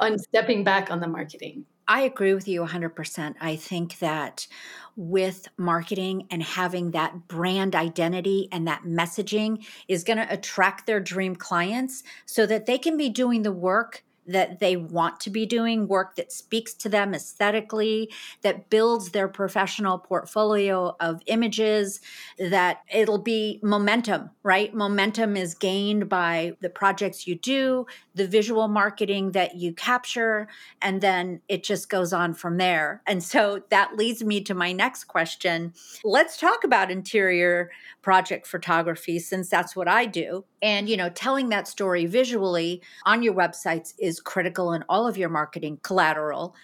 on 0.00 0.18
stepping 0.18 0.64
back 0.64 0.90
on 0.90 1.00
the 1.00 1.08
marketing. 1.08 1.64
I 1.90 2.02
agree 2.02 2.34
with 2.34 2.46
you 2.46 2.62
100%. 2.62 3.34
I 3.40 3.56
think 3.56 3.98
that 4.00 4.46
with 4.94 5.48
marketing 5.56 6.26
and 6.30 6.42
having 6.42 6.90
that 6.90 7.28
brand 7.28 7.74
identity 7.74 8.48
and 8.52 8.66
that 8.66 8.82
messaging 8.82 9.64
is 9.88 10.04
going 10.04 10.18
to 10.18 10.30
attract 10.30 10.86
their 10.86 11.00
dream 11.00 11.34
clients 11.34 12.02
so 12.26 12.44
that 12.44 12.66
they 12.66 12.76
can 12.76 12.98
be 12.98 13.08
doing 13.08 13.42
the 13.42 13.52
work 13.52 14.04
that 14.28 14.60
they 14.60 14.76
want 14.76 15.18
to 15.20 15.30
be 15.30 15.46
doing, 15.46 15.88
work 15.88 16.14
that 16.16 16.30
speaks 16.30 16.74
to 16.74 16.88
them 16.88 17.14
aesthetically, 17.14 18.12
that 18.42 18.70
builds 18.70 19.10
their 19.10 19.28
professional 19.28 19.98
portfolio 19.98 20.94
of 21.00 21.20
images, 21.26 22.00
that 22.38 22.82
it'll 22.92 23.18
be 23.18 23.58
momentum, 23.62 24.30
right? 24.42 24.72
Momentum 24.74 25.36
is 25.36 25.54
gained 25.54 26.08
by 26.08 26.52
the 26.60 26.70
projects 26.70 27.26
you 27.26 27.34
do, 27.34 27.86
the 28.14 28.26
visual 28.26 28.68
marketing 28.68 29.32
that 29.32 29.56
you 29.56 29.72
capture, 29.72 30.48
and 30.82 31.00
then 31.00 31.40
it 31.48 31.64
just 31.64 31.88
goes 31.88 32.12
on 32.12 32.34
from 32.34 32.58
there. 32.58 33.02
And 33.06 33.22
so 33.22 33.62
that 33.70 33.96
leads 33.96 34.22
me 34.22 34.42
to 34.42 34.54
my 34.54 34.72
next 34.72 35.04
question. 35.04 35.72
Let's 36.04 36.36
talk 36.36 36.64
about 36.64 36.90
interior 36.90 37.70
project 38.02 38.46
photography 38.46 39.18
since 39.18 39.48
that's 39.48 39.74
what 39.74 39.88
I 39.88 40.06
do. 40.06 40.44
And, 40.62 40.88
you 40.88 40.96
know, 40.96 41.08
telling 41.10 41.48
that 41.50 41.68
story 41.68 42.06
visually 42.06 42.82
on 43.04 43.22
your 43.22 43.34
websites 43.34 43.94
is 43.98 44.20
critical 44.20 44.72
in 44.72 44.84
all 44.88 45.06
of 45.06 45.16
your 45.16 45.28
marketing 45.28 45.78
collateral. 45.82 46.54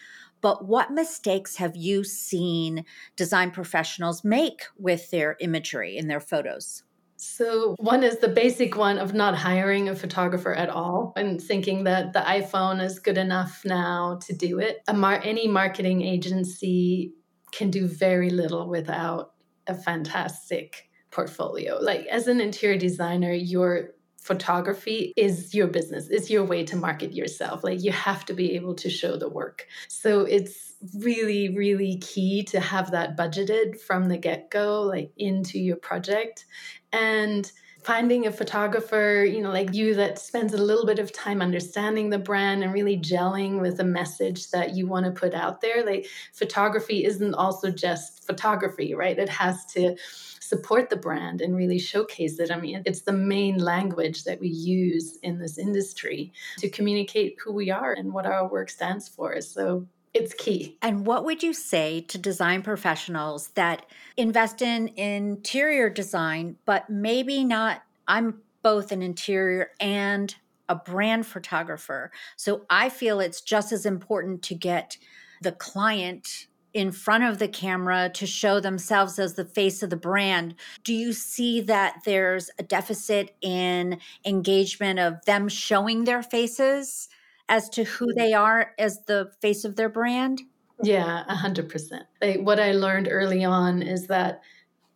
But 0.41 0.67
what 0.67 0.91
mistakes 0.91 1.57
have 1.57 1.75
you 1.75 2.05
seen 2.05 2.85
design 3.17 3.51
professionals 3.51 4.25
make 4.25 4.65
with 4.77 5.11
their 5.11 5.37
imagery 5.41 5.97
in 5.97 6.09
their 6.09 6.21
photos? 6.21 6.83
So, 7.17 7.75
one 7.79 8.03
is 8.03 8.19
the 8.19 8.29
basic 8.29 8.77
one 8.77 8.99
of 8.99 9.15
not 9.15 9.35
hiring 9.35 9.89
a 9.89 9.97
photographer 9.97 10.53
at 10.53 10.69
all 10.69 11.15
and 11.17 11.41
thinking 11.41 11.85
that 11.85 12.13
the 12.13 12.19
iPhone 12.21 12.83
is 12.83 12.99
good 12.99 13.17
enough 13.17 13.63
now 13.65 14.19
to 14.27 14.35
do 14.35 14.59
it. 14.59 14.81
Mar- 14.93 15.23
any 15.25 15.49
marketing 15.49 16.03
agency 16.03 17.15
can 17.53 17.71
do 17.71 17.87
very 17.87 18.29
little 18.29 18.69
without 18.69 19.33
a 19.67 19.75
fantastic 19.75 20.91
portfolio. 21.15 21.79
Like 21.81 22.07
as 22.07 22.27
an 22.27 22.41
interior 22.41 22.79
designer, 22.79 23.33
your 23.33 23.91
photography 24.21 25.13
is 25.19 25.55
your 25.55 25.67
business, 25.67 26.09
it's 26.09 26.31
your 26.31 26.45
way 26.45 26.65
to 26.65 26.77
market 26.77 27.13
yourself. 27.13 27.63
Like 27.63 27.83
you 27.83 27.93
have 27.93 28.25
to 28.25 28.33
be 28.33 28.55
able 28.57 28.75
to 28.77 28.89
show 28.89 29.17
the 29.17 29.29
work. 29.29 29.67
So 29.89 30.21
it's 30.23 30.75
really, 30.95 31.55
really 31.55 31.99
key 31.99 32.43
to 32.45 32.59
have 32.59 32.91
that 32.93 33.17
budgeted 33.17 33.79
from 33.81 34.09
the 34.09 34.17
get 34.17 34.51
go, 34.51 34.83
like 34.83 35.13
into 35.17 35.59
your 35.59 35.77
project. 35.77 36.47
And 36.93 37.51
finding 37.85 38.27
a 38.27 38.33
photographer, 38.33 39.27
you 39.29 39.43
know, 39.43 39.51
like 39.51 39.75
you 39.75 39.95
that 39.95 40.19
spends 40.19 40.55
a 40.55 40.63
little 40.63 40.87
bit 40.87 40.99
of 40.99 41.13
time 41.13 41.43
understanding 41.43 42.09
the 42.09 42.19
brand 42.19 42.65
and 42.65 42.73
really 42.73 42.97
gelling 42.97 43.61
with 43.61 43.77
the 43.77 43.85
message 43.85 44.51
that 44.51 44.75
you 44.75 44.87
want 44.87 45.05
to 45.05 45.13
put 45.13 45.35
out 45.35 45.61
there. 45.61 45.85
Like 45.85 46.07
photography 46.33 47.05
isn't 47.05 47.35
also 47.35 47.71
just 47.71 48.27
photography, 48.27 48.95
right? 48.95 49.19
It 49.19 49.29
has 49.29 49.67
to 49.67 49.97
support 50.45 50.91
the 50.91 50.97
brand 50.97 51.41
and 51.41 51.57
really 51.57 51.79
showcase 51.79 52.39
it. 52.39 52.51
I 52.51 52.61
mean, 52.61 52.83
it's 52.85 53.01
the 53.03 53.13
main 53.13 53.59
language 53.59 54.25
that 54.25 54.41
we 54.41 54.49
use 54.49 55.19
in 55.23 55.39
this 55.39 55.59
industry 55.59 56.33
to 56.59 56.69
communicate 56.69 57.37
who 57.43 57.53
we 57.53 57.71
are 57.71 57.93
and 57.93 58.13
what 58.13 58.27
our 58.27 58.47
work 58.47 58.69
stands 58.69 59.09
for. 59.09 59.41
So 59.41 59.87
it's 60.13 60.35
key. 60.35 60.77
And 60.83 61.07
what 61.07 61.25
would 61.25 61.43
you 61.43 61.55
say 61.55 62.03
to 62.03 62.19
design 62.19 62.63
professionals 62.63 63.49
that 63.55 63.87
invest 64.17 64.61
in 64.63 64.89
interior 64.97 65.89
design, 65.89 66.57
but 66.67 66.89
maybe 66.91 67.43
not? 67.43 67.83
I'm 68.07 68.43
both 68.63 68.93
an 68.93 69.03
interior 69.03 69.71
and 69.81 70.35
a 70.69 70.75
brand 70.75 71.27
photographer. 71.27 72.13
So 72.37 72.65
I 72.69 72.91
feel 72.91 73.21
it's 73.21 73.41
just 73.41 73.73
as 73.73 73.87
important 73.87 74.43
to 74.43 74.55
get 74.55 74.99
the 75.43 75.53
client 75.53 76.47
in 76.75 76.91
front 76.91 77.25
of 77.25 77.39
the 77.39 77.49
camera 77.49 78.11
to 78.13 78.27
show 78.27 78.61
themselves 78.61 79.19
as 79.19 79.35
the 79.35 79.45
face 79.45 79.83
of 79.83 79.91
the 79.91 79.97
brand. 79.97 80.57
Do 80.83 80.93
you 80.93 81.13
see 81.13 81.61
that 81.63 82.03
there's 82.05 82.51
a 82.59 82.65
deficit 82.65 83.37
in 83.41 84.01
engagement 84.27 84.99
of 84.99 85.25
them 85.25 85.49
showing 85.49 86.05
their 86.05 86.23
faces 86.23 87.09
as 87.49 87.69
to 87.71 87.85
who 87.85 88.13
they 88.13 88.33
are 88.33 88.73
as 88.79 89.01
the 89.07 89.31
face 89.41 89.65
of 89.65 89.77
their 89.77 89.89
brand? 89.89 90.43
Yeah, 90.83 91.25
100%. 91.31 92.03
Like 92.21 92.41
what 92.41 92.59
I 92.59 92.73
learned 92.73 93.09
early 93.11 93.45
on 93.45 93.81
is 93.81 94.09
that 94.09 94.43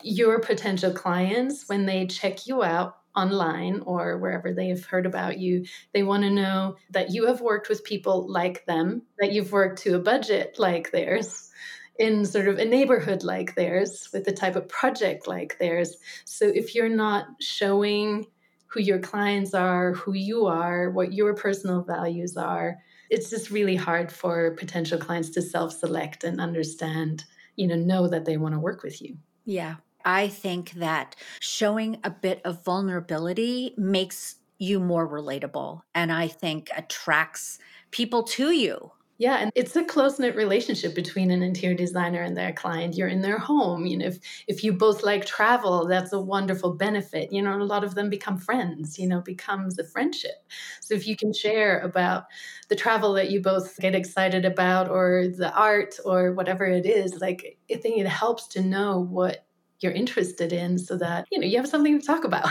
your 0.02 0.40
potential 0.40 0.92
clients, 0.92 1.68
when 1.68 1.86
they 1.86 2.06
check 2.06 2.46
you 2.46 2.64
out, 2.64 2.96
online 3.18 3.82
or 3.84 4.18
wherever 4.18 4.52
they 4.52 4.68
have 4.68 4.84
heard 4.84 5.06
about 5.06 5.38
you. 5.38 5.66
They 5.92 6.02
want 6.02 6.22
to 6.22 6.30
know 6.30 6.76
that 6.90 7.10
you 7.10 7.26
have 7.26 7.40
worked 7.40 7.68
with 7.68 7.84
people 7.84 8.30
like 8.30 8.64
them, 8.66 9.02
that 9.18 9.32
you've 9.32 9.52
worked 9.52 9.82
to 9.82 9.96
a 9.96 10.00
budget 10.00 10.56
like 10.58 10.90
theirs, 10.90 11.50
in 11.98 12.24
sort 12.24 12.46
of 12.46 12.58
a 12.58 12.64
neighborhood 12.64 13.24
like 13.24 13.54
theirs 13.56 14.08
with 14.12 14.28
a 14.28 14.32
type 14.32 14.56
of 14.56 14.68
project 14.68 15.26
like 15.26 15.58
theirs. 15.58 15.96
So 16.24 16.46
if 16.46 16.74
you're 16.74 16.88
not 16.88 17.26
showing 17.40 18.26
who 18.68 18.80
your 18.80 19.00
clients 19.00 19.52
are, 19.54 19.94
who 19.94 20.12
you 20.14 20.46
are, 20.46 20.90
what 20.90 21.12
your 21.12 21.34
personal 21.34 21.82
values 21.82 22.36
are, 22.36 22.78
it's 23.10 23.30
just 23.30 23.50
really 23.50 23.74
hard 23.74 24.12
for 24.12 24.52
potential 24.52 24.98
clients 24.98 25.30
to 25.30 25.42
self-select 25.42 26.22
and 26.22 26.40
understand, 26.40 27.24
you 27.56 27.66
know, 27.66 27.74
know 27.74 28.06
that 28.06 28.24
they 28.26 28.36
want 28.36 28.54
to 28.54 28.60
work 28.60 28.82
with 28.82 29.02
you. 29.02 29.16
Yeah. 29.44 29.76
I 30.08 30.28
think 30.28 30.72
that 30.72 31.16
showing 31.38 31.98
a 32.02 32.10
bit 32.10 32.40
of 32.46 32.64
vulnerability 32.64 33.74
makes 33.76 34.36
you 34.58 34.80
more 34.80 35.06
relatable 35.06 35.82
and 35.94 36.10
I 36.10 36.28
think 36.28 36.70
attracts 36.74 37.58
people 37.90 38.22
to 38.22 38.50
you 38.50 38.90
yeah, 39.20 39.38
and 39.38 39.50
it's 39.56 39.74
a 39.74 39.84
close-knit 39.84 40.36
relationship 40.36 40.94
between 40.94 41.32
an 41.32 41.42
interior 41.42 41.76
designer 41.76 42.22
and 42.22 42.36
their 42.36 42.52
client. 42.52 42.96
You're 42.96 43.08
in 43.08 43.20
their 43.20 43.38
home. 43.38 43.84
You 43.84 43.98
know, 43.98 44.06
if 44.06 44.20
if 44.46 44.62
you 44.62 44.72
both 44.72 45.02
like 45.02 45.26
travel, 45.26 45.88
that's 45.88 46.12
a 46.12 46.20
wonderful 46.20 46.74
benefit. 46.74 47.32
You 47.32 47.42
know, 47.42 47.60
a 47.60 47.64
lot 47.64 47.82
of 47.82 47.96
them 47.96 48.10
become 48.10 48.38
friends, 48.38 48.96
you 48.96 49.08
know, 49.08 49.20
becomes 49.20 49.76
a 49.76 49.84
friendship. 49.84 50.46
So 50.80 50.94
if 50.94 51.08
you 51.08 51.16
can 51.16 51.32
share 51.32 51.80
about 51.80 52.26
the 52.68 52.76
travel 52.76 53.12
that 53.14 53.28
you 53.28 53.42
both 53.42 53.76
get 53.80 53.96
excited 53.96 54.44
about 54.44 54.88
or 54.88 55.26
the 55.26 55.52
art 55.52 55.96
or 56.04 56.32
whatever 56.32 56.64
it 56.66 56.86
is, 56.86 57.20
like 57.20 57.58
I 57.72 57.74
think 57.74 57.98
it 57.98 58.06
helps 58.06 58.46
to 58.48 58.62
know 58.62 59.00
what 59.00 59.47
you're 59.80 59.92
interested 59.92 60.52
in 60.52 60.78
so 60.78 60.96
that 60.96 61.26
you 61.30 61.38
know 61.38 61.46
you 61.46 61.56
have 61.56 61.68
something 61.68 61.98
to 61.98 62.06
talk 62.06 62.24
about 62.24 62.50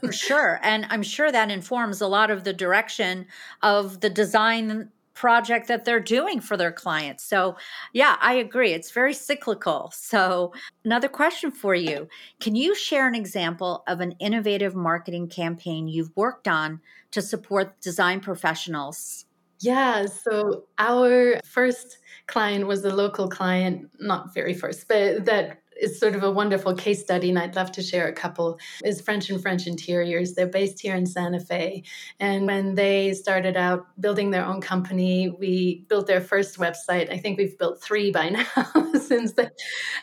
for 0.00 0.12
sure 0.26 0.60
and 0.62 0.86
i'm 0.90 1.02
sure 1.02 1.32
that 1.32 1.50
informs 1.50 2.00
a 2.00 2.06
lot 2.06 2.30
of 2.30 2.44
the 2.44 2.52
direction 2.52 3.26
of 3.62 4.00
the 4.00 4.10
design 4.10 4.90
project 5.18 5.66
that 5.66 5.84
they're 5.84 5.98
doing 5.98 6.40
for 6.40 6.56
their 6.56 6.70
clients. 6.70 7.24
So, 7.24 7.56
yeah, 7.92 8.14
I 8.20 8.34
agree. 8.34 8.72
It's 8.72 8.92
very 8.92 9.12
cyclical. 9.12 9.90
So, 9.92 10.52
another 10.84 11.08
question 11.08 11.50
for 11.50 11.74
you 11.74 12.08
Can 12.38 12.54
you 12.54 12.72
share 12.76 13.08
an 13.08 13.16
example 13.16 13.82
of 13.88 14.00
an 14.00 14.12
innovative 14.20 14.76
marketing 14.76 15.26
campaign 15.26 15.88
you've 15.88 16.16
worked 16.16 16.46
on 16.46 16.80
to 17.10 17.20
support 17.20 17.80
design 17.80 18.20
professionals? 18.20 19.24
Yeah, 19.60 20.06
so 20.06 20.66
our 20.78 21.40
first 21.44 21.98
client 22.28 22.68
was 22.68 22.84
a 22.84 22.94
local 22.94 23.28
client, 23.28 23.90
not 23.98 24.32
very 24.32 24.54
first, 24.54 24.86
but 24.86 25.24
that 25.24 25.62
is 25.78 25.98
sort 25.98 26.14
of 26.14 26.22
a 26.22 26.30
wonderful 26.30 26.74
case 26.74 27.00
study, 27.00 27.28
and 27.28 27.38
I'd 27.38 27.56
love 27.56 27.72
to 27.72 27.82
share 27.82 28.08
a 28.08 28.12
couple. 28.12 28.58
Is 28.84 29.00
French 29.00 29.30
and 29.30 29.40
French 29.40 29.66
Interiors. 29.66 30.34
They're 30.34 30.46
based 30.46 30.80
here 30.80 30.94
in 30.94 31.06
Santa 31.06 31.40
Fe, 31.40 31.82
and 32.20 32.46
when 32.46 32.74
they 32.74 33.14
started 33.14 33.56
out 33.56 33.86
building 34.00 34.30
their 34.30 34.44
own 34.44 34.60
company, 34.60 35.28
we 35.28 35.84
built 35.88 36.06
their 36.06 36.20
first 36.20 36.58
website. 36.58 37.12
I 37.12 37.18
think 37.18 37.38
we've 37.38 37.58
built 37.58 37.82
three 37.82 38.10
by 38.10 38.28
now 38.30 38.92
since 39.00 39.32
then. 39.32 39.50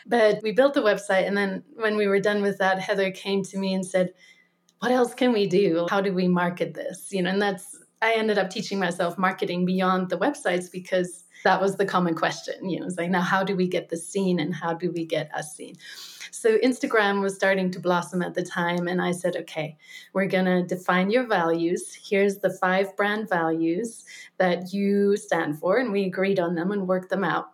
But 0.06 0.40
we 0.42 0.52
built 0.52 0.74
the 0.74 0.82
website, 0.82 1.26
and 1.26 1.36
then 1.36 1.62
when 1.74 1.96
we 1.96 2.06
were 2.06 2.20
done 2.20 2.42
with 2.42 2.58
that, 2.58 2.80
Heather 2.80 3.10
came 3.10 3.42
to 3.44 3.58
me 3.58 3.74
and 3.74 3.84
said, 3.84 4.10
"What 4.80 4.92
else 4.92 5.14
can 5.14 5.32
we 5.32 5.46
do? 5.46 5.86
How 5.90 6.00
do 6.00 6.12
we 6.12 6.28
market 6.28 6.74
this?" 6.74 7.08
You 7.12 7.22
know, 7.22 7.30
and 7.30 7.42
that's 7.42 7.76
I 8.02 8.14
ended 8.14 8.38
up 8.38 8.50
teaching 8.50 8.78
myself 8.78 9.16
marketing 9.18 9.64
beyond 9.64 10.10
the 10.10 10.18
websites 10.18 10.70
because 10.70 11.24
that 11.44 11.60
was 11.60 11.76
the 11.76 11.86
common 11.86 12.14
question. 12.14 12.68
You 12.68 12.80
know, 12.80 12.86
it's 12.86 12.96
like, 12.96 13.10
now 13.10 13.20
how 13.20 13.44
do 13.44 13.56
we 13.56 13.66
get 13.68 13.88
the 13.88 13.96
seen 13.96 14.40
and 14.40 14.54
how 14.54 14.74
do 14.74 14.90
we 14.90 15.04
get 15.04 15.34
us 15.34 15.54
seen? 15.54 15.76
So 16.30 16.58
Instagram 16.58 17.22
was 17.22 17.34
starting 17.34 17.70
to 17.70 17.80
blossom 17.80 18.20
at 18.22 18.34
the 18.34 18.42
time. 18.42 18.88
And 18.88 19.00
I 19.00 19.12
said, 19.12 19.36
okay, 19.36 19.76
we're 20.12 20.26
going 20.26 20.44
to 20.44 20.62
define 20.62 21.10
your 21.10 21.26
values. 21.26 21.94
Here's 21.94 22.38
the 22.38 22.50
five 22.50 22.94
brand 22.96 23.28
values 23.28 24.04
that 24.38 24.72
you 24.72 25.16
stand 25.16 25.58
for. 25.58 25.78
And 25.78 25.92
we 25.92 26.04
agreed 26.04 26.38
on 26.38 26.54
them 26.54 26.72
and 26.72 26.86
worked 26.86 27.10
them 27.10 27.24
out. 27.24 27.46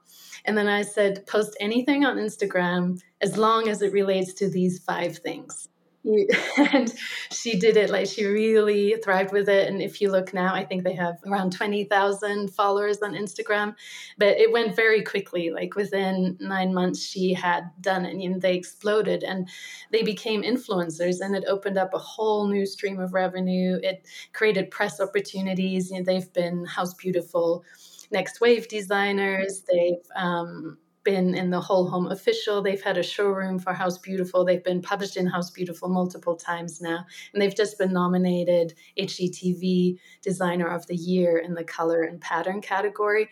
And 0.44 0.58
then 0.58 0.66
I 0.66 0.82
said, 0.82 1.26
post 1.26 1.56
anything 1.60 2.04
on 2.04 2.16
Instagram 2.16 3.00
as 3.20 3.36
long 3.36 3.68
as 3.68 3.82
it 3.82 3.92
relates 3.92 4.32
to 4.34 4.48
these 4.48 4.78
five 4.80 5.18
things. 5.18 5.68
and 6.72 6.92
she 7.30 7.58
did 7.58 7.76
it 7.76 7.90
like 7.90 8.08
she 8.08 8.24
really 8.24 8.96
thrived 9.04 9.32
with 9.32 9.48
it. 9.48 9.68
And 9.68 9.80
if 9.80 10.00
you 10.00 10.10
look 10.10 10.34
now 10.34 10.54
i 10.54 10.64
think 10.64 10.82
they 10.82 10.94
have 10.94 11.18
around 11.26 11.52
20,000 11.52 12.48
followers 12.48 13.02
on 13.02 13.12
instagram. 13.12 13.74
But 14.18 14.38
it 14.38 14.52
went 14.52 14.74
very 14.74 15.02
quickly 15.02 15.50
like 15.50 15.76
within 15.76 16.36
9 16.40 16.74
months 16.74 17.04
she 17.04 17.34
had 17.34 17.70
done 17.80 18.04
it. 18.04 18.14
And 18.14 18.42
they 18.42 18.56
exploded 18.56 19.22
and 19.22 19.48
they 19.90 20.02
became 20.02 20.42
influencers 20.42 21.20
and 21.20 21.36
it 21.36 21.44
opened 21.46 21.78
up 21.78 21.94
a 21.94 21.98
whole 21.98 22.48
new 22.48 22.66
stream 22.66 22.98
of 23.00 23.14
revenue. 23.14 23.78
It 23.82 24.06
created 24.32 24.70
press 24.70 25.00
opportunities. 25.00 25.92
They've 26.04 26.32
been 26.32 26.64
house 26.64 26.94
beautiful 26.94 27.64
next 28.10 28.40
wave 28.40 28.68
designers. 28.68 29.62
They've 29.70 30.04
um, 30.14 30.78
been 31.04 31.34
in 31.34 31.50
the 31.50 31.60
Whole 31.60 31.88
Home 31.88 32.06
Official. 32.06 32.62
They've 32.62 32.82
had 32.82 32.98
a 32.98 33.02
showroom 33.02 33.58
for 33.58 33.72
House 33.72 33.98
Beautiful. 33.98 34.44
They've 34.44 34.62
been 34.62 34.82
published 34.82 35.16
in 35.16 35.26
House 35.26 35.50
Beautiful 35.50 35.88
multiple 35.88 36.36
times 36.36 36.80
now. 36.80 37.04
And 37.32 37.42
they've 37.42 37.54
just 37.54 37.78
been 37.78 37.92
nominated 37.92 38.74
HGTV 38.98 39.98
Designer 40.22 40.68
of 40.68 40.86
the 40.86 40.96
Year 40.96 41.38
in 41.38 41.54
the 41.54 41.64
color 41.64 42.02
and 42.02 42.20
pattern 42.20 42.60
category. 42.60 43.28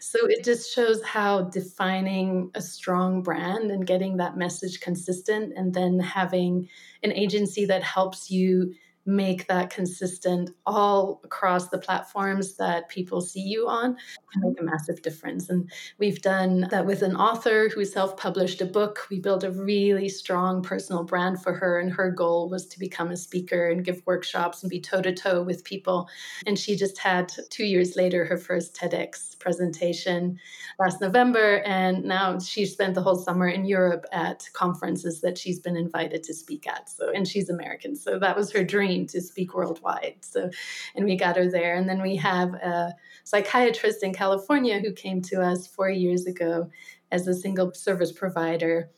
So 0.00 0.18
it 0.26 0.44
just 0.44 0.74
shows 0.74 1.02
how 1.02 1.42
defining 1.42 2.50
a 2.54 2.60
strong 2.60 3.22
brand 3.22 3.70
and 3.70 3.86
getting 3.86 4.16
that 4.16 4.36
message 4.36 4.80
consistent 4.80 5.52
and 5.56 5.74
then 5.74 5.98
having 6.00 6.68
an 7.02 7.12
agency 7.12 7.64
that 7.66 7.82
helps 7.82 8.30
you 8.30 8.74
make 9.04 9.46
that 9.48 9.70
consistent 9.70 10.50
all 10.64 11.20
across 11.24 11.68
the 11.68 11.78
platforms 11.78 12.56
that 12.56 12.88
people 12.88 13.20
see 13.20 13.40
you 13.40 13.66
on 13.68 13.96
can 14.32 14.42
make 14.42 14.60
a 14.60 14.64
massive 14.64 15.02
difference. 15.02 15.50
And 15.50 15.70
we've 15.98 16.22
done 16.22 16.68
that 16.70 16.86
with 16.86 17.02
an 17.02 17.16
author 17.16 17.68
who 17.68 17.84
self 17.84 18.16
published 18.16 18.60
a 18.60 18.66
book. 18.66 19.06
We 19.10 19.18
built 19.18 19.44
a 19.44 19.50
really 19.50 20.08
strong 20.08 20.62
personal 20.62 21.04
brand 21.04 21.42
for 21.42 21.52
her, 21.52 21.78
and 21.80 21.92
her 21.92 22.10
goal 22.10 22.48
was 22.48 22.66
to 22.68 22.78
become 22.78 23.10
a 23.10 23.16
speaker 23.16 23.70
and 23.70 23.84
give 23.84 24.02
workshops 24.06 24.62
and 24.62 24.70
be 24.70 24.80
toe 24.80 25.02
to 25.02 25.12
toe 25.12 25.42
with 25.42 25.64
people. 25.64 26.08
And 26.46 26.58
she 26.58 26.76
just 26.76 26.98
had 26.98 27.32
two 27.50 27.64
years 27.64 27.96
later 27.96 28.24
her 28.24 28.38
first 28.38 28.74
TEDx 28.74 29.38
presentation 29.38 30.38
last 30.78 31.00
November. 31.00 31.62
And 31.66 32.04
now 32.04 32.38
she 32.38 32.64
spent 32.64 32.94
the 32.94 33.02
whole 33.02 33.16
summer 33.16 33.48
in 33.48 33.64
Europe 33.64 34.06
at 34.12 34.48
conferences 34.52 35.20
that 35.20 35.36
she's 35.36 35.58
been 35.58 35.76
invited 35.76 36.22
to 36.24 36.34
speak 36.34 36.66
at. 36.66 36.88
So, 36.88 37.10
and 37.10 37.26
she's 37.26 37.50
American. 37.50 37.96
So 37.96 38.18
that 38.18 38.36
was 38.36 38.52
her 38.52 38.64
dream 38.64 38.91
to 39.00 39.20
speak 39.20 39.54
worldwide. 39.54 40.16
So, 40.20 40.50
and 40.94 41.04
we 41.04 41.16
got 41.16 41.36
her 41.36 41.50
there. 41.50 41.74
And 41.74 41.88
then 41.88 42.02
we 42.02 42.16
have 42.16 42.54
a 42.54 42.94
psychiatrist 43.24 44.02
in 44.02 44.12
California 44.12 44.78
who 44.80 44.92
came 44.92 45.22
to 45.22 45.42
us 45.42 45.66
four 45.66 45.90
years 45.90 46.26
ago 46.26 46.70
as 47.10 47.26
a 47.26 47.34
single 47.34 47.72
service 47.74 48.12
provider, 48.12 48.90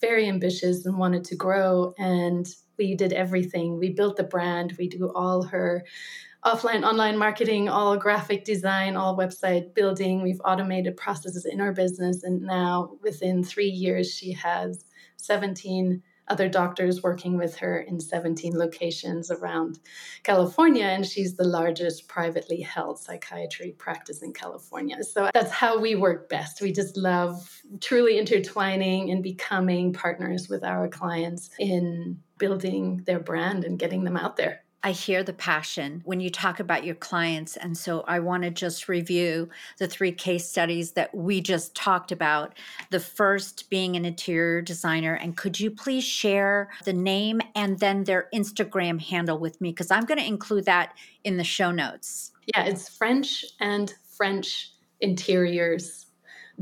very 0.00 0.28
ambitious 0.28 0.86
and 0.86 0.98
wanted 0.98 1.24
to 1.24 1.36
grow. 1.36 1.94
And 1.98 2.48
we 2.78 2.94
did 2.94 3.12
everything. 3.12 3.78
We 3.78 3.90
built 3.90 4.16
the 4.16 4.24
brand, 4.24 4.74
we 4.78 4.88
do 4.88 5.12
all 5.14 5.42
her 5.44 5.84
offline 6.44 6.84
online 6.84 7.18
marketing 7.18 7.68
all 7.68 7.98
graphic 7.98 8.44
design 8.44 8.96
all 8.96 9.14
website 9.14 9.74
building 9.74 10.22
we've 10.22 10.40
automated 10.42 10.96
processes 10.96 11.44
in 11.44 11.60
our 11.60 11.72
business 11.72 12.22
and 12.22 12.40
now 12.40 12.92
within 13.02 13.44
three 13.44 13.68
years 13.68 14.10
she 14.10 14.32
has 14.32 14.86
17 15.18 16.02
other 16.30 16.48
doctors 16.48 17.02
working 17.02 17.36
with 17.36 17.56
her 17.56 17.80
in 17.80 18.00
17 18.00 18.56
locations 18.56 19.30
around 19.30 19.80
California, 20.22 20.84
and 20.84 21.04
she's 21.04 21.34
the 21.34 21.44
largest 21.44 22.08
privately 22.08 22.60
held 22.60 22.98
psychiatry 22.98 23.72
practice 23.76 24.22
in 24.22 24.32
California. 24.32 25.02
So 25.02 25.28
that's 25.34 25.50
how 25.50 25.78
we 25.78 25.94
work 25.94 26.28
best. 26.28 26.62
We 26.62 26.72
just 26.72 26.96
love 26.96 27.62
truly 27.80 28.18
intertwining 28.18 29.10
and 29.10 29.22
becoming 29.22 29.92
partners 29.92 30.48
with 30.48 30.64
our 30.64 30.88
clients 30.88 31.50
in 31.58 32.18
building 32.38 33.02
their 33.04 33.20
brand 33.20 33.64
and 33.64 33.78
getting 33.78 34.04
them 34.04 34.16
out 34.16 34.36
there. 34.36 34.62
I 34.82 34.92
hear 34.92 35.22
the 35.22 35.32
passion 35.32 36.00
when 36.04 36.20
you 36.20 36.30
talk 36.30 36.58
about 36.58 36.84
your 36.84 36.94
clients. 36.94 37.56
And 37.56 37.76
so 37.76 38.02
I 38.08 38.20
want 38.20 38.44
to 38.44 38.50
just 38.50 38.88
review 38.88 39.50
the 39.78 39.86
three 39.86 40.12
case 40.12 40.48
studies 40.48 40.92
that 40.92 41.14
we 41.14 41.40
just 41.40 41.74
talked 41.74 42.12
about. 42.12 42.54
The 42.90 43.00
first 43.00 43.68
being 43.68 43.96
an 43.96 44.04
interior 44.04 44.62
designer. 44.62 45.14
And 45.14 45.36
could 45.36 45.60
you 45.60 45.70
please 45.70 46.04
share 46.04 46.70
the 46.84 46.94
name 46.94 47.40
and 47.54 47.78
then 47.78 48.04
their 48.04 48.28
Instagram 48.34 49.00
handle 49.00 49.38
with 49.38 49.60
me? 49.60 49.70
Because 49.70 49.90
I'm 49.90 50.04
going 50.04 50.18
to 50.20 50.26
include 50.26 50.64
that 50.64 50.94
in 51.24 51.36
the 51.36 51.44
show 51.44 51.70
notes. 51.70 52.32
Yeah, 52.54 52.64
it's 52.64 52.88
French 52.88 53.44
and 53.60 53.92
French 54.16 54.72
interiors 55.00 56.06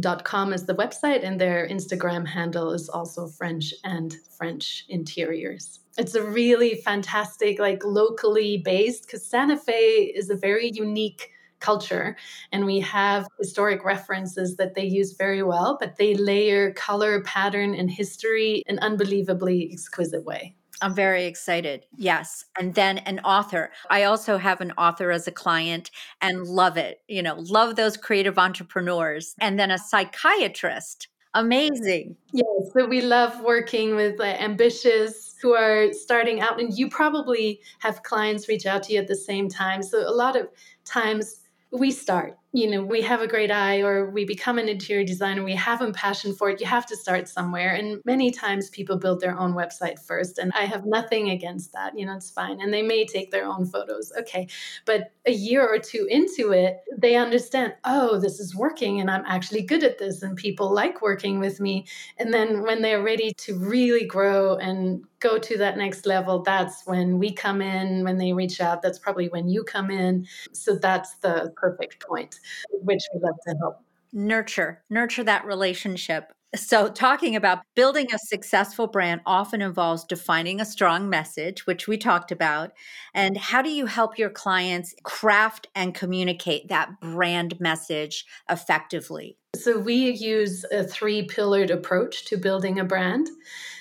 dot 0.01 0.25
com 0.25 0.53
is 0.53 0.67
the 0.67 0.75
website 0.75 1.25
and 1.25 1.41
their 1.41 1.69
instagram 1.69 2.27
handle 2.27 2.73
is 2.73 2.89
also 2.89 3.27
french 3.27 3.75
and 3.85 4.17
french 4.37 4.85
interiors 4.89 5.81
it's 5.99 6.15
a 6.15 6.23
really 6.23 6.77
fantastic, 6.77 7.59
like 7.59 7.85
locally 7.85 8.59
based, 8.59 9.03
because 9.03 9.27
Santa 9.27 9.57
Fe 9.57 10.13
is 10.15 10.31
a 10.31 10.37
very 10.37 10.71
unique 10.73 11.33
culture 11.59 12.17
and 12.53 12.65
we 12.65 12.79
have 12.79 13.27
historic 13.37 13.85
references 13.85 14.57
that 14.59 14.77
they 14.77 14.85
use 14.85 15.15
very 15.15 15.43
well, 15.43 15.77
but 15.81 15.97
they 15.97 16.15
layer 16.15 16.73
color, 16.75 17.21
pattern, 17.25 17.75
and 17.75 17.91
history 17.91 18.63
in 18.69 18.79
unbelievably 18.79 19.71
exquisite 19.73 20.25
way. 20.25 20.55
I'm 20.81 20.95
very 20.95 21.27
excited. 21.27 21.87
Yes. 21.97 22.45
And 22.59 22.75
then 22.75 22.99
an 22.99 23.21
author. 23.21 23.71
I 23.91 24.05
also 24.05 24.39
have 24.39 24.61
an 24.61 24.73
author 24.73 25.11
as 25.11 25.27
a 25.27 25.33
client 25.33 25.91
and 26.21 26.47
love 26.47 26.77
it. 26.77 27.01
You 27.09 27.23
know, 27.23 27.37
love 27.37 27.77
those 27.77 27.97
creative 27.97 28.39
entrepreneurs. 28.39 29.35
And 29.41 29.59
then 29.59 29.71
a 29.71 29.79
psychiatrist. 29.79 31.09
Amazing. 31.35 32.17
Yes. 32.33 32.47
So 32.73 32.87
we 32.87 33.01
love 33.01 33.41
working 33.43 33.95
with 33.95 34.19
uh, 34.21 34.25
ambitious 34.25 35.29
who 35.41 35.55
are 35.55 35.93
starting 35.93 36.41
out 36.41 36.61
and 36.61 36.77
you 36.77 36.89
probably 36.89 37.61
have 37.81 38.03
clients 38.03 38.49
reach 38.49 38.67
out 38.67 38.83
to 38.85 38.93
you 38.93 38.99
at 38.99 39.07
the 39.07 39.17
same 39.17 39.49
time 39.49 39.83
so 39.83 39.99
a 39.99 40.11
lot 40.11 40.37
of 40.37 40.49
times 40.85 41.43
we 41.71 41.91
start 41.91 42.37
you 42.53 42.71
know 42.71 42.83
we 42.83 43.03
have 43.03 43.21
a 43.21 43.27
great 43.27 43.51
eye 43.51 43.83
or 43.83 44.11
we 44.11 44.25
become 44.25 44.57
an 44.59 44.71
interior 44.71 45.05
designer 45.05 45.45
we 45.45 45.55
have 45.55 45.83
a 45.83 45.93
passion 45.93 46.35
for 46.35 46.49
it 46.49 46.61
you 46.61 46.67
have 46.67 46.87
to 46.87 46.97
start 46.97 47.29
somewhere. 47.29 47.75
And 47.75 48.01
many 48.07 48.31
times 48.31 48.71
people 48.71 48.97
build 48.97 49.21
their 49.21 49.39
own 49.39 49.53
website 49.53 49.99
first 49.99 50.39
and 50.39 50.51
i 50.55 50.65
have 50.65 50.87
nothing 50.87 51.29
against 51.29 51.73
that 51.73 51.99
you 51.99 52.07
know 52.07 52.17
it's 52.17 52.31
fine. 52.31 52.61
And 52.61 52.73
they 52.73 52.83
may 52.83 53.05
take 53.05 53.31
their 53.31 53.47
own 53.47 53.67
photos 53.67 54.13
okay. 54.19 54.49
But 54.87 55.13
a 55.27 55.33
year 55.33 55.67
or 55.67 55.79
two 55.79 56.07
into 56.11 56.53
it 56.53 56.79
they 56.97 57.17
understand 57.17 57.75
oh 57.85 58.19
this 58.19 58.41
is 58.41 58.57
working 58.57 59.01
and 59.01 59.11
i'm 59.11 59.25
actually 59.27 59.63
good 59.63 59.85
at 59.85 59.99
this 59.99 60.23
and 60.23 60.35
people 60.35 60.73
like 60.73 61.03
working 61.03 61.41
with 61.41 61.61
me. 61.61 61.87
And 62.19 62.33
then 62.33 62.63
when 62.63 62.81
they're 62.81 63.03
ready 63.03 63.35
to 63.39 63.59
really 63.59 64.07
grow 64.07 64.57
and 64.57 65.05
go 65.21 65.37
to 65.37 65.59
that 65.59 65.77
next 65.77 66.07
level 66.07 66.43
that's 66.43 66.87
when 66.87 67.19
we 67.19 67.33
come 67.33 67.61
in. 67.61 68.05
When 68.05 68.17
they 68.17 68.33
reach 68.33 68.61
out 68.61 68.81
that's 68.81 68.99
probably 68.99 69.29
when 69.29 69.49
you 69.49 69.65
come 69.65 69.91
in. 69.91 70.27
So 70.53 70.77
that's 70.77 71.17
the 71.17 71.53
perfect 71.57 72.01
point 72.07 72.38
which 72.71 73.03
we 73.15 73.21
love 73.21 73.37
to 73.47 73.55
help 73.57 73.83
nurture 74.13 74.83
nurture 74.89 75.25
that 75.25 75.45
relationship 75.45 76.33
So, 76.57 76.89
talking 76.89 77.37
about 77.37 77.59
building 77.77 78.07
a 78.11 78.19
successful 78.19 78.87
brand 78.87 79.21
often 79.27 79.61
involves 79.61 80.05
defining 80.05 80.63
a 80.63 80.65
strong 80.65 81.11
message, 81.11 81.67
which 81.67 81.87
we 81.87 81.99
talked 81.99 82.33
about. 82.33 82.73
And 83.13 83.37
how 83.37 83.61
do 83.61 83.69
you 83.69 83.85
help 83.85 84.17
your 84.17 84.31
clients 84.31 84.95
craft 85.03 85.67
and 85.75 85.95
communicate 85.95 86.69
that 86.69 87.01
brand 87.03 87.61
message 87.61 88.25
effectively? 88.49 89.37
So, 89.57 89.79
we 89.79 90.13
use 90.13 90.65
a 90.73 90.85
three 90.85 91.27
pillared 91.27 91.71
approach 91.71 92.25
to 92.27 92.39
building 92.39 92.79
a 92.79 92.85
brand. 92.85 93.29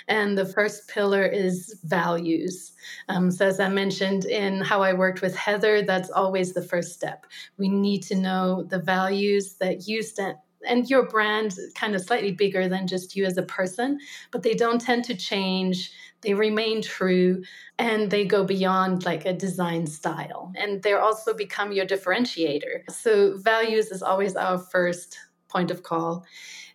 And 0.09 0.37
the 0.37 0.45
first 0.45 0.89
pillar 0.89 1.25
is 1.25 1.79
values. 1.85 2.73
Um, 3.07 3.31
so, 3.31 3.45
as 3.45 3.61
I 3.61 3.69
mentioned 3.69 4.25
in 4.25 4.59
how 4.59 4.81
I 4.81 4.91
worked 4.91 5.21
with 5.21 5.37
Heather, 5.37 5.83
that's 5.83 6.09
always 6.09 6.51
the 6.51 6.61
first 6.61 6.91
step. 6.91 7.27
We 7.57 7.69
need 7.69 8.03
to 8.03 8.15
know 8.15 8.63
the 8.63 8.79
values 8.79 9.55
that 9.61 9.87
you 9.87 10.03
stand 10.03 10.35
and 10.65 10.89
your 10.89 11.07
brand 11.07 11.55
kind 11.75 11.95
of 11.95 12.01
slightly 12.01 12.31
bigger 12.31 12.67
than 12.67 12.87
just 12.87 13.15
you 13.15 13.25
as 13.25 13.37
a 13.37 13.43
person, 13.43 13.99
but 14.31 14.43
they 14.43 14.53
don't 14.53 14.81
tend 14.81 15.03
to 15.05 15.15
change. 15.15 15.91
They 16.21 16.33
remain 16.33 16.81
true 16.81 17.43
and 17.77 18.09
they 18.09 18.25
go 18.25 18.43
beyond 18.43 19.05
like 19.05 19.25
a 19.25 19.33
design 19.33 19.87
style. 19.87 20.51
And 20.55 20.81
they're 20.81 21.01
also 21.01 21.33
become 21.33 21.71
your 21.71 21.85
differentiator. 21.85 22.89
So, 22.89 23.37
values 23.37 23.91
is 23.91 24.01
always 24.01 24.35
our 24.35 24.57
first 24.57 25.17
point 25.49 25.71
of 25.71 25.83
call. 25.83 26.25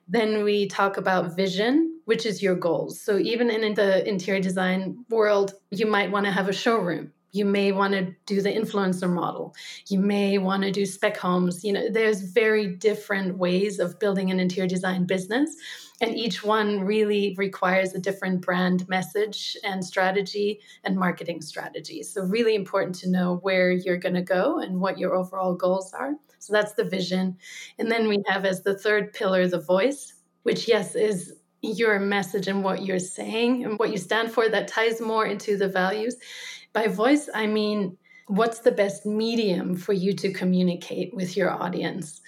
Then 0.08 0.44
we 0.44 0.66
talk 0.68 0.96
about 0.96 1.36
vision, 1.36 2.00
which 2.04 2.26
is 2.26 2.42
your 2.42 2.54
goals. 2.54 3.00
So, 3.00 3.18
even 3.18 3.50
in 3.50 3.74
the 3.74 4.08
interior 4.08 4.40
design 4.40 5.04
world, 5.10 5.54
you 5.70 5.86
might 5.86 6.10
want 6.10 6.26
to 6.26 6.32
have 6.32 6.48
a 6.48 6.52
showroom 6.52 7.12
you 7.32 7.44
may 7.44 7.72
want 7.72 7.94
to 7.94 8.14
do 8.26 8.40
the 8.40 8.52
influencer 8.52 9.10
model. 9.10 9.54
You 9.88 9.98
may 9.98 10.38
want 10.38 10.62
to 10.62 10.70
do 10.70 10.86
spec 10.86 11.16
homes. 11.16 11.64
You 11.64 11.72
know 11.72 11.88
there's 11.90 12.20
very 12.20 12.66
different 12.66 13.38
ways 13.38 13.78
of 13.78 13.98
building 13.98 14.30
an 14.30 14.38
interior 14.38 14.68
design 14.68 15.04
business 15.04 15.56
and 16.00 16.16
each 16.16 16.42
one 16.42 16.80
really 16.80 17.34
requires 17.38 17.94
a 17.94 18.00
different 18.00 18.40
brand 18.40 18.88
message 18.88 19.56
and 19.62 19.84
strategy 19.84 20.60
and 20.82 20.96
marketing 20.96 21.40
strategy. 21.40 22.02
So 22.02 22.22
really 22.22 22.56
important 22.56 22.96
to 22.96 23.10
know 23.10 23.36
where 23.42 23.70
you're 23.70 23.98
going 23.98 24.16
to 24.16 24.22
go 24.22 24.58
and 24.58 24.80
what 24.80 24.98
your 24.98 25.14
overall 25.14 25.54
goals 25.54 25.92
are. 25.94 26.14
So 26.40 26.52
that's 26.52 26.74
the 26.74 26.84
vision. 26.84 27.36
And 27.78 27.88
then 27.88 28.08
we 28.08 28.20
have 28.26 28.44
as 28.44 28.62
the 28.62 28.76
third 28.76 29.12
pillar 29.12 29.46
the 29.46 29.60
voice 29.60 30.14
which 30.42 30.68
yes 30.68 30.94
is 30.94 31.34
your 31.62 32.00
message 32.00 32.48
and 32.48 32.64
what 32.64 32.82
you're 32.84 32.98
saying 32.98 33.64
and 33.64 33.78
what 33.78 33.90
you 33.90 33.98
stand 33.98 34.32
for 34.32 34.48
that 34.48 34.66
ties 34.66 35.00
more 35.00 35.26
into 35.26 35.56
the 35.56 35.68
values 35.68 36.16
by 36.72 36.86
voice, 36.86 37.28
I 37.34 37.46
mean, 37.46 37.96
what's 38.26 38.60
the 38.60 38.72
best 38.72 39.04
medium 39.04 39.76
for 39.76 39.92
you 39.92 40.12
to 40.14 40.32
communicate 40.32 41.14
with 41.14 41.36
your 41.36 41.50
audience? 41.50 42.20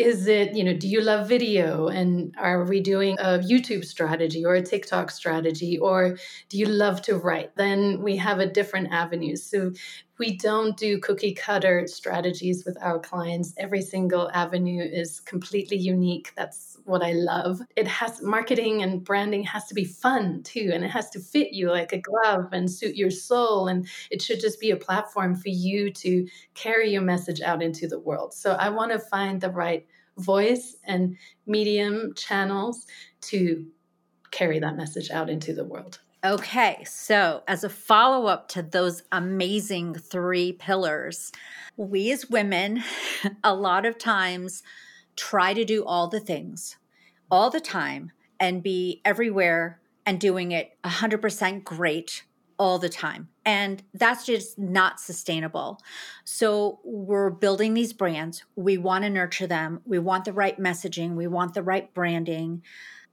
Is 0.00 0.26
it, 0.26 0.54
you 0.54 0.64
know, 0.64 0.72
do 0.72 0.88
you 0.88 1.02
love 1.02 1.28
video 1.28 1.88
and 1.88 2.34
are 2.38 2.64
we 2.64 2.80
doing 2.80 3.18
a 3.18 3.38
YouTube 3.38 3.84
strategy 3.84 4.46
or 4.46 4.54
a 4.54 4.62
TikTok 4.62 5.10
strategy 5.10 5.78
or 5.78 6.16
do 6.48 6.56
you 6.56 6.64
love 6.64 7.02
to 7.02 7.18
write? 7.18 7.54
Then 7.56 8.02
we 8.02 8.16
have 8.16 8.38
a 8.38 8.46
different 8.46 8.92
avenue 8.92 9.36
So 9.36 9.72
we 10.20 10.36
don't 10.36 10.76
do 10.76 10.98
cookie 10.98 11.32
cutter 11.32 11.86
strategies 11.86 12.66
with 12.66 12.76
our 12.82 12.98
clients. 12.98 13.54
Every 13.56 13.80
single 13.80 14.30
avenue 14.34 14.82
is 14.82 15.18
completely 15.18 15.78
unique. 15.78 16.32
That's 16.36 16.76
what 16.84 17.02
I 17.02 17.12
love. 17.12 17.62
It 17.74 17.88
has 17.88 18.20
marketing 18.20 18.82
and 18.82 19.02
branding 19.02 19.44
has 19.44 19.66
to 19.68 19.74
be 19.74 19.84
fun 19.84 20.42
too, 20.42 20.70
and 20.74 20.84
it 20.84 20.90
has 20.90 21.08
to 21.10 21.20
fit 21.20 21.52
you 21.52 21.70
like 21.70 21.94
a 21.94 22.02
glove 22.02 22.50
and 22.52 22.70
suit 22.70 22.96
your 22.96 23.10
soul. 23.10 23.68
And 23.68 23.88
it 24.10 24.20
should 24.20 24.40
just 24.40 24.60
be 24.60 24.70
a 24.70 24.76
platform 24.76 25.34
for 25.34 25.48
you 25.48 25.90
to 25.90 26.28
carry 26.54 26.92
your 26.92 27.02
message 27.02 27.40
out 27.40 27.62
into 27.62 27.88
the 27.88 27.98
world. 27.98 28.34
So 28.34 28.52
I 28.52 28.68
want 28.68 28.92
to 28.92 28.98
find 28.98 29.40
the 29.40 29.50
right 29.50 29.86
voice 30.20 30.76
and 30.84 31.16
medium 31.46 32.14
channels 32.14 32.86
to 33.22 33.66
carry 34.30 34.58
that 34.58 34.76
message 34.76 35.10
out 35.10 35.28
into 35.28 35.52
the 35.52 35.64
world. 35.64 36.00
Okay, 36.22 36.84
so 36.84 37.42
as 37.48 37.64
a 37.64 37.70
follow 37.70 38.26
up 38.26 38.48
to 38.48 38.62
those 38.62 39.02
amazing 39.10 39.94
three 39.94 40.52
pillars, 40.52 41.32
we 41.76 42.12
as 42.12 42.28
women, 42.28 42.82
a 43.44 43.54
lot 43.54 43.86
of 43.86 43.96
times, 43.96 44.62
try 45.16 45.54
to 45.54 45.64
do 45.64 45.84
all 45.84 46.08
the 46.08 46.20
things 46.20 46.76
all 47.30 47.50
the 47.50 47.60
time 47.60 48.12
and 48.38 48.62
be 48.62 49.00
everywhere 49.04 49.80
and 50.04 50.20
doing 50.20 50.52
it 50.52 50.76
100% 50.84 51.64
great 51.64 52.24
all 52.60 52.78
the 52.78 52.90
time. 52.90 53.26
And 53.46 53.82
that's 53.94 54.26
just 54.26 54.58
not 54.58 55.00
sustainable. 55.00 55.80
So 56.24 56.80
we're 56.84 57.30
building 57.30 57.72
these 57.72 57.94
brands. 57.94 58.44
We 58.54 58.76
want 58.76 59.04
to 59.04 59.10
nurture 59.10 59.46
them. 59.46 59.80
We 59.86 59.98
want 59.98 60.26
the 60.26 60.34
right 60.34 60.60
messaging. 60.60 61.14
We 61.14 61.26
want 61.26 61.54
the 61.54 61.62
right 61.62 61.92
branding 61.94 62.62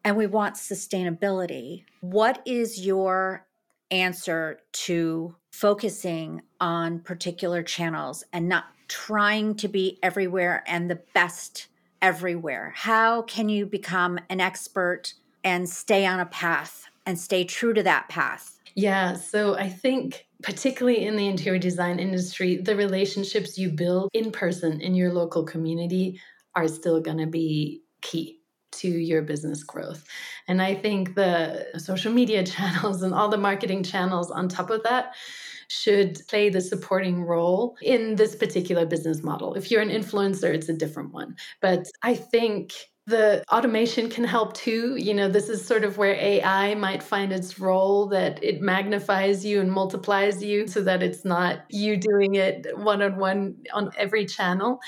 and 0.04 0.18
we 0.18 0.28
want 0.28 0.56
sustainability. 0.56 1.86
What 2.02 2.42
is 2.46 2.86
your 2.86 3.46
answer 3.90 4.60
to 4.74 5.34
focusing 5.54 6.42
on 6.60 7.00
particular 7.00 7.64
channels 7.64 8.26
and 8.34 8.50
not 8.50 8.66
trying 8.90 9.56
to 9.56 9.70
be 9.70 9.98
everywhere 10.04 10.62
and 10.68 10.92
the 10.92 11.00
best 11.14 11.68
everywhere? 12.02 12.74
How 12.76 13.22
can 13.22 13.48
you 13.48 13.66
become 13.66 14.20
an 14.30 14.42
expert 14.42 15.14
and 15.42 15.70
stay 15.70 16.06
on 16.06 16.20
a 16.20 16.26
path 16.26 16.88
and 17.06 17.18
stay 17.18 17.46
true 17.46 17.74
to 17.74 17.84
that 17.84 18.10
path? 18.10 18.57
Yeah, 18.78 19.14
so 19.14 19.56
I 19.56 19.70
think 19.70 20.28
particularly 20.44 21.04
in 21.04 21.16
the 21.16 21.28
interior 21.28 21.58
design 21.58 21.98
industry, 21.98 22.58
the 22.58 22.76
relationships 22.76 23.58
you 23.58 23.72
build 23.72 24.12
in 24.14 24.32
person 24.32 24.82
in 24.82 24.94
your 24.94 25.12
local 25.12 25.44
community 25.44 26.22
are 26.56 26.68
still 26.68 27.02
going 27.02 27.18
to 27.18 27.26
be 27.26 27.82
key 28.04 28.40
to 28.74 28.88
your 28.88 29.24
business 29.24 29.64
growth. 29.64 30.06
And 30.48 30.62
I 30.62 30.76
think 30.76 31.16
the 31.16 31.66
social 31.80 32.14
media 32.14 32.44
channels 32.46 33.02
and 33.02 33.16
all 33.16 33.30
the 33.30 33.38
marketing 33.38 33.82
channels 33.82 34.30
on 34.30 34.48
top 34.48 34.70
of 34.70 34.84
that 34.84 35.16
should 35.70 36.20
play 36.30 36.50
the 36.50 36.62
supporting 36.62 37.24
role 37.24 37.78
in 37.82 38.16
this 38.16 38.36
particular 38.36 38.86
business 38.86 39.24
model. 39.24 39.56
If 39.56 39.72
you're 39.72 39.82
an 39.82 39.90
influencer, 39.90 40.54
it's 40.54 40.70
a 40.70 40.74
different 40.74 41.14
one. 41.14 41.36
But 41.62 41.88
I 42.04 42.14
think 42.14 42.74
the 43.08 43.42
automation 43.50 44.10
can 44.10 44.26
help 44.26 44.54
too. 44.54 44.98
You 44.98 45.14
know, 45.14 45.30
this 45.30 45.48
is 45.48 45.66
sort 45.66 45.86
of 45.86 45.98
where 45.98 46.14
AI 46.16 46.76
might 46.76 47.02
find 47.02 47.32
its 47.32 47.58
role 47.58 48.06
that 48.08 48.44
it 48.44 48.62
magnifies 48.62 49.46
you 49.46 49.62
and 49.62 49.72
multiplies 49.72 50.44
you 50.44 50.68
so 50.68 50.82
that 50.82 51.02
it's 51.02 51.24
not 51.24 51.60
you 51.70 51.96
doing 51.96 52.36
it 52.36 52.68
one 52.78 53.02
on 53.02 53.16
one 53.18 53.56
on 53.74 53.92
every 53.96 54.26
channel. 54.26 54.80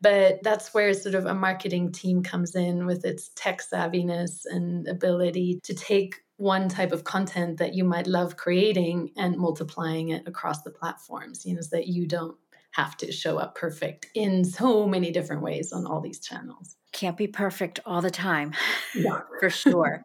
But 0.00 0.42
that's 0.42 0.74
where 0.74 0.92
sort 0.92 1.14
of 1.14 1.26
a 1.26 1.34
marketing 1.34 1.92
team 1.92 2.24
comes 2.24 2.56
in 2.56 2.84
with 2.84 3.04
its 3.04 3.30
tech 3.36 3.60
savviness 3.62 4.40
and 4.44 4.88
ability 4.88 5.60
to 5.62 5.72
take 5.72 6.16
one 6.36 6.68
type 6.68 6.90
of 6.92 7.04
content 7.04 7.58
that 7.58 7.74
you 7.74 7.84
might 7.84 8.08
love 8.08 8.36
creating 8.36 9.10
and 9.16 9.36
multiplying 9.36 10.08
it 10.08 10.26
across 10.26 10.62
the 10.62 10.70
platforms, 10.70 11.46
you 11.46 11.54
know, 11.54 11.60
so 11.60 11.76
that 11.76 11.86
you 11.86 12.06
don't 12.06 12.36
have 12.78 12.96
to 12.96 13.10
show 13.10 13.38
up 13.38 13.56
perfect 13.56 14.06
in 14.14 14.44
so 14.44 14.86
many 14.86 15.10
different 15.10 15.42
ways 15.42 15.72
on 15.72 15.84
all 15.84 16.00
these 16.00 16.20
channels. 16.20 16.76
Can't 16.92 17.16
be 17.16 17.26
perfect 17.26 17.80
all 17.84 18.00
the 18.00 18.10
time, 18.10 18.54
yeah. 18.94 19.22
for 19.40 19.50
sure. 19.50 20.02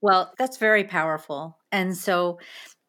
well, 0.00 0.32
that's 0.38 0.56
very 0.56 0.84
powerful. 0.84 1.58
And 1.70 1.94
so, 1.96 2.38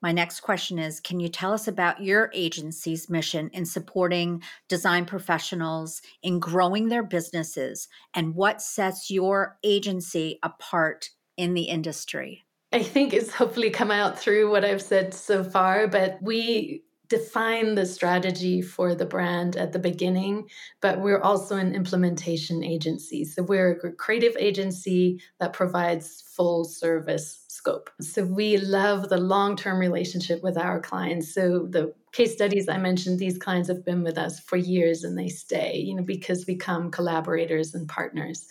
my 0.02 0.12
next 0.12 0.42
question 0.42 0.80
is 0.80 1.02
Can 1.02 1.20
you 1.20 1.28
tell 1.28 1.52
us 1.52 1.68
about 1.68 2.02
your 2.02 2.32
agency's 2.34 3.10
mission 3.10 3.50
in 3.52 3.66
supporting 3.66 4.42
design 4.70 5.06
professionals 5.06 6.02
in 6.24 6.40
growing 6.40 6.88
their 6.88 7.04
businesses 7.04 7.90
and 8.14 8.34
what 8.34 8.62
sets 8.62 9.12
your 9.12 9.58
agency 9.64 10.40
apart 10.42 11.10
in 11.36 11.54
the 11.54 11.64
industry? 11.64 12.46
I 12.72 12.84
think 12.84 13.14
it's 13.14 13.34
hopefully 13.34 13.72
come 13.72 13.92
out 13.92 14.20
through 14.20 14.52
what 14.52 14.64
I've 14.64 14.82
said 14.82 15.14
so 15.14 15.44
far, 15.44 15.88
but 15.88 16.18
we 16.22 16.84
define 17.10 17.76
the 17.76 17.86
strategy 17.86 18.62
for 18.62 18.94
the 18.94 19.06
brand 19.06 19.56
at 19.56 19.72
the 19.72 19.80
beginning, 19.80 20.48
but 20.82 21.02
we're 21.02 21.22
also 21.22 21.56
an 21.56 21.74
implementation 21.74 22.64
agency. 22.64 23.24
So 23.26 23.44
we're 23.44 23.72
a 23.72 23.92
creative 23.94 24.36
agency 24.38 25.22
that 25.40 25.54
provides 25.54 26.24
full 26.36 26.66
service 26.66 27.46
scope. 27.68 27.90
So 28.00 28.24
we 28.24 28.58
love 28.58 29.10
the 29.10 29.18
long 29.18 29.56
term 29.56 29.78
relationship 29.78 30.42
with 30.44 30.58
our 30.58 30.80
clients. 30.80 31.34
So 31.34 31.68
the 31.70 31.94
case 32.12 32.34
studies 32.34 32.70
I 32.70 32.78
mentioned, 32.78 33.20
these 33.20 33.38
clients 33.38 33.70
have 33.70 33.86
been 33.86 34.04
with 34.04 34.18
us 34.18 34.40
for 34.40 34.58
years 34.58 35.04
and 35.04 35.18
they 35.18 35.30
stay, 35.30 35.78
you 35.78 35.96
know, 35.96 36.04
because 36.04 36.46
we 36.48 36.56
become 36.56 36.92
collaborators 36.92 37.74
and 37.74 37.88
partners. 37.88 38.48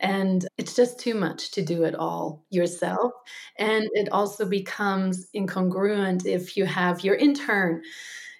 And 0.00 0.46
it's 0.58 0.76
just 0.76 1.00
too 1.00 1.14
much 1.14 1.50
to 1.52 1.62
do 1.62 1.82
it 1.84 1.94
all 1.94 2.44
yourself. 2.50 3.12
And 3.56 3.88
it 3.94 4.08
also 4.12 4.44
becomes 4.44 5.26
incongruent 5.34 6.26
if 6.26 6.56
you 6.56 6.66
have 6.66 7.02
your 7.02 7.16
intern 7.16 7.82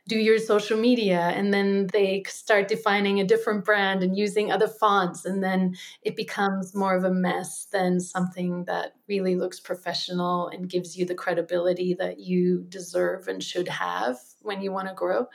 do 0.07 0.19
your 0.19 0.39
social 0.39 0.79
media 0.79 1.21
and 1.37 1.53
then 1.53 1.87
they 1.93 2.23
start 2.27 2.67
defining 2.67 3.21
a 3.21 3.27
different 3.27 3.63
brand 3.63 4.03
and 4.03 4.17
using 4.17 4.51
other 4.51 4.67
fonts 4.67 5.27
and 5.27 5.45
then 5.45 5.77
it 6.03 6.17
becomes 6.17 6.75
more 6.75 6.97
of 6.97 7.05
a 7.05 7.11
mess 7.11 7.67
than 7.73 8.01
something 8.01 8.65
that 8.65 8.93
really 9.09 9.37
looks 9.37 9.61
professional 9.61 10.49
and 10.49 10.69
gives 10.69 10.97
you 10.97 11.05
the 11.05 11.15
credibility 11.15 11.95
that 11.95 12.19
you 12.19 12.65
deserve 12.69 13.29
and 13.29 13.43
should 13.43 13.69
have 13.69 14.19
when 14.43 14.63
you 14.63 14.73
want 14.73 14.89
to 14.89 14.95
grow. 14.95 15.27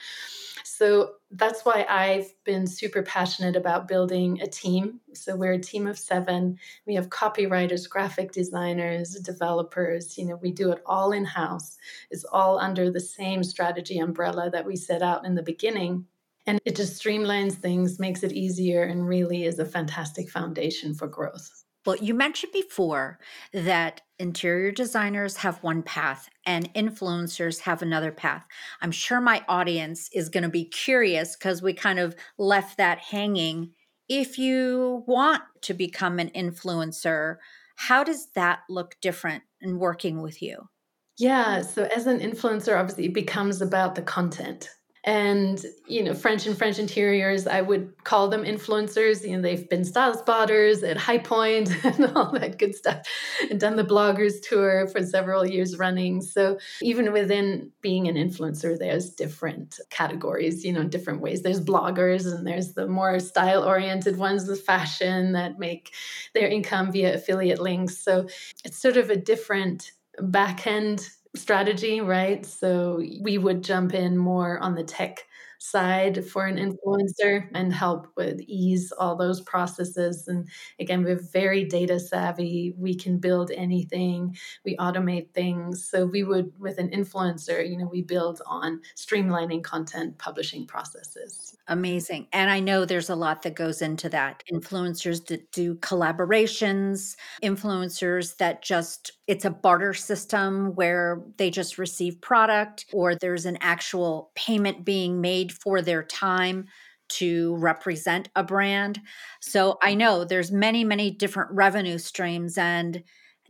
So 0.64 1.14
that's 1.32 1.66
why 1.66 1.86
I've 1.90 2.34
been 2.44 2.68
super 2.68 3.02
passionate 3.04 3.56
about 3.56 3.88
building 3.88 4.42
a 4.42 4.48
team. 4.48 5.00
So 5.14 5.36
we're 5.36 5.54
a 5.54 5.60
team 5.60 5.88
of 5.88 6.00
seven. 6.00 6.58
We 6.86 6.96
have 6.96 7.10
copywriters, 7.10 7.90
graphic 7.90 8.32
designers, 8.32 9.16
developers. 9.16 10.18
You 10.18 10.26
know, 10.26 10.36
we 10.38 10.52
do 10.52 10.72
it 10.72 10.82
all 10.86 11.12
in 11.12 11.26
house. 11.26 11.78
It's 12.12 12.26
all 12.26 12.60
under 12.60 12.90
the 12.90 13.00
same 13.00 13.44
strategy 13.44 14.00
umbrella 14.00 14.50
that 14.52 14.66
we 14.66 14.76
set 14.76 15.02
out 15.02 15.26
in 15.26 15.36
the 15.36 15.44
beginning. 15.44 16.06
And 16.46 16.60
it 16.66 16.76
just 16.76 17.02
streamlines 17.02 17.54
things, 17.54 18.00
makes 18.00 18.24
it 18.24 18.34
easier, 18.34 18.84
and 18.84 19.08
really 19.08 19.46
is 19.46 19.60
a 19.60 19.66
fantastic 19.66 20.30
foundation 20.30 20.94
for 20.94 21.08
growth. 21.08 21.63
Well, 21.86 21.98
you 21.98 22.14
mentioned 22.14 22.54
before 22.54 23.20
that 23.52 24.02
interior 24.18 24.72
designers 24.72 25.38
have 25.38 25.62
one 25.64 25.84
path 25.84 26.30
and 26.46 26.74
influencers 26.74 27.60
have 27.62 27.82
another 27.82 28.12
path. 28.12 28.46
I'm 28.82 28.92
sure 28.92 29.20
my 29.20 29.44
audience 29.50 30.10
is 30.14 30.30
going 30.30 30.44
to 30.44 30.50
be 30.50 30.66
curious 30.66 31.36
because 31.36 31.62
we 31.62 31.74
kind 31.74 32.00
of 32.00 32.16
left 32.38 32.78
that 32.78 33.00
hanging. 33.00 33.74
If 34.08 34.38
you 34.38 35.04
want 35.08 35.44
to 35.64 35.74
become 35.74 36.20
an 36.20 36.30
influencer, 36.30 37.38
how 37.76 38.04
does 38.04 38.28
that 38.36 38.62
look 38.70 38.96
different 39.02 39.44
in 39.60 39.78
working 39.78 40.22
with 40.22 40.42
you? 40.42 40.70
Yeah, 41.18 41.62
so 41.62 41.84
as 41.84 42.08
an 42.08 42.20
influencer, 42.20 42.80
obviously, 42.80 43.06
it 43.06 43.14
becomes 43.14 43.62
about 43.62 43.96
the 43.96 44.02
content 44.02 44.70
and 45.06 45.66
you 45.88 46.04
know 46.04 46.14
french 46.14 46.46
and 46.46 46.58
french 46.58 46.80
interiors 46.80 47.46
i 47.46 47.62
would 47.62 47.94
call 48.04 48.28
them 48.28 48.44
influencers. 48.44 49.28
You 49.28 49.36
know 49.36 49.42
they've 49.42 49.68
been 49.70 49.84
style 49.84 50.18
spotters 50.18 50.84
at 50.84 50.98
high 50.98 51.18
point 51.18 51.72
and 51.84 52.06
all 52.16 52.32
that 52.34 52.60
good 52.60 52.76
stuff 52.76 53.06
and 53.50 53.60
done 53.60 53.76
the 53.76 53.84
bloggers 53.84 54.42
tour 54.42 54.88
for 54.88 55.04
several 55.04 55.46
years 55.46 55.78
running. 55.78 56.22
So 56.22 56.60
even 56.82 57.12
within 57.12 57.72
being 57.82 58.08
an 58.08 58.16
influencer 58.16 58.78
there's 58.78 59.10
different 59.12 59.80
categories 59.90 60.64
you 60.64 60.74
know 60.74 60.84
different 60.84 61.22
ways. 61.22 61.42
There's 61.42 61.62
bloggers 61.62 62.32
and 62.32 62.46
there's 62.46 62.74
the 62.74 62.88
more 62.88 63.20
style 63.20 63.64
oriented 63.64 64.18
ones 64.18 64.46
the 64.46 64.56
fashion 64.56 65.34
that 65.34 65.60
make 65.60 65.94
their 66.34 66.48
income 66.48 66.92
via 66.92 67.16
affiliate 67.16 67.62
links. 67.62 67.98
So 67.98 68.28
it's 68.64 68.78
sort 68.78 68.98
of 68.98 69.10
a 69.10 69.16
different 69.16 69.92
back 70.20 70.68
end 70.68 71.10
strategy, 71.36 72.02
right? 72.02 72.46
So 72.46 73.04
we 73.22 73.38
would 73.38 73.64
jump 73.64 73.94
in 73.94 74.18
more 74.18 74.60
on 74.60 74.76
the 74.76 74.84
tech 74.84 75.26
side 75.64 76.26
for 76.26 76.46
an 76.46 76.58
influencer 76.58 77.48
and 77.54 77.74
help 77.74 78.08
with 78.18 78.42
ease 78.42 78.92
all 78.92 79.16
those 79.16 79.40
processes. 79.42 80.28
And 80.28 80.50
again, 80.78 81.04
we're 81.04 81.22
very 81.32 81.64
data 81.64 82.02
savvy. 82.02 82.74
We 82.78 82.96
can 82.96 83.18
build 83.18 83.50
anything, 83.52 84.36
we 84.66 84.76
automate 84.76 85.32
things. 85.34 85.90
So 85.90 86.06
we 86.06 86.24
would, 86.24 86.52
with 86.60 86.80
an 86.80 86.90
influencer, 86.90 87.68
you 87.68 87.78
know, 87.78 87.88
we 87.90 88.02
build 88.02 88.42
on 88.46 88.82
streamlining 88.98 89.64
content 89.64 90.18
publishing 90.18 90.68
processes. 90.68 91.56
Amazing. 91.70 92.28
And 92.34 92.52
I 92.52 92.60
know 92.60 92.84
there's 92.84 93.10
a 93.10 93.16
lot 93.16 93.44
that 93.44 93.56
goes 93.56 93.82
into 93.82 94.10
that. 94.10 94.44
Influencers 94.52 95.26
that 95.28 95.50
do 95.54 95.76
collaborations, 95.76 97.16
influencers 97.42 98.36
that 98.36 98.62
just, 98.62 99.14
it's 99.28 99.46
a 99.46 99.50
barter 99.50 99.94
system 99.94 100.76
where 100.76 101.24
they 101.38 101.50
just 101.50 101.78
receive 101.78 102.20
product 102.20 102.86
or 102.92 103.16
there's 103.16 103.46
an 103.46 103.58
actual 103.62 104.32
payment 104.36 104.84
being 104.84 105.22
made 105.22 105.53
for 105.54 105.82
their 105.82 106.04
time 106.04 106.66
to 107.10 107.56
represent 107.58 108.30
a 108.36 108.44
brand. 108.44 109.00
So 109.42 109.78
I 109.82 109.94
know 109.94 110.24
there's 110.24 110.52
many, 110.52 110.84
many 110.84 111.12
different 111.12 111.52
revenue 111.52 111.98
streams 111.98 112.58
and 112.58 113.04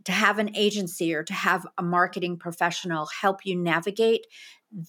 to 0.04 0.12
have 0.12 0.38
an 0.38 0.54
agency 0.54 1.14
or 1.14 1.22
to 1.22 1.32
have 1.32 1.66
a 1.78 1.82
marketing 1.82 2.36
professional 2.36 3.06
help 3.06 3.46
you 3.46 3.56
navigate 3.56 4.26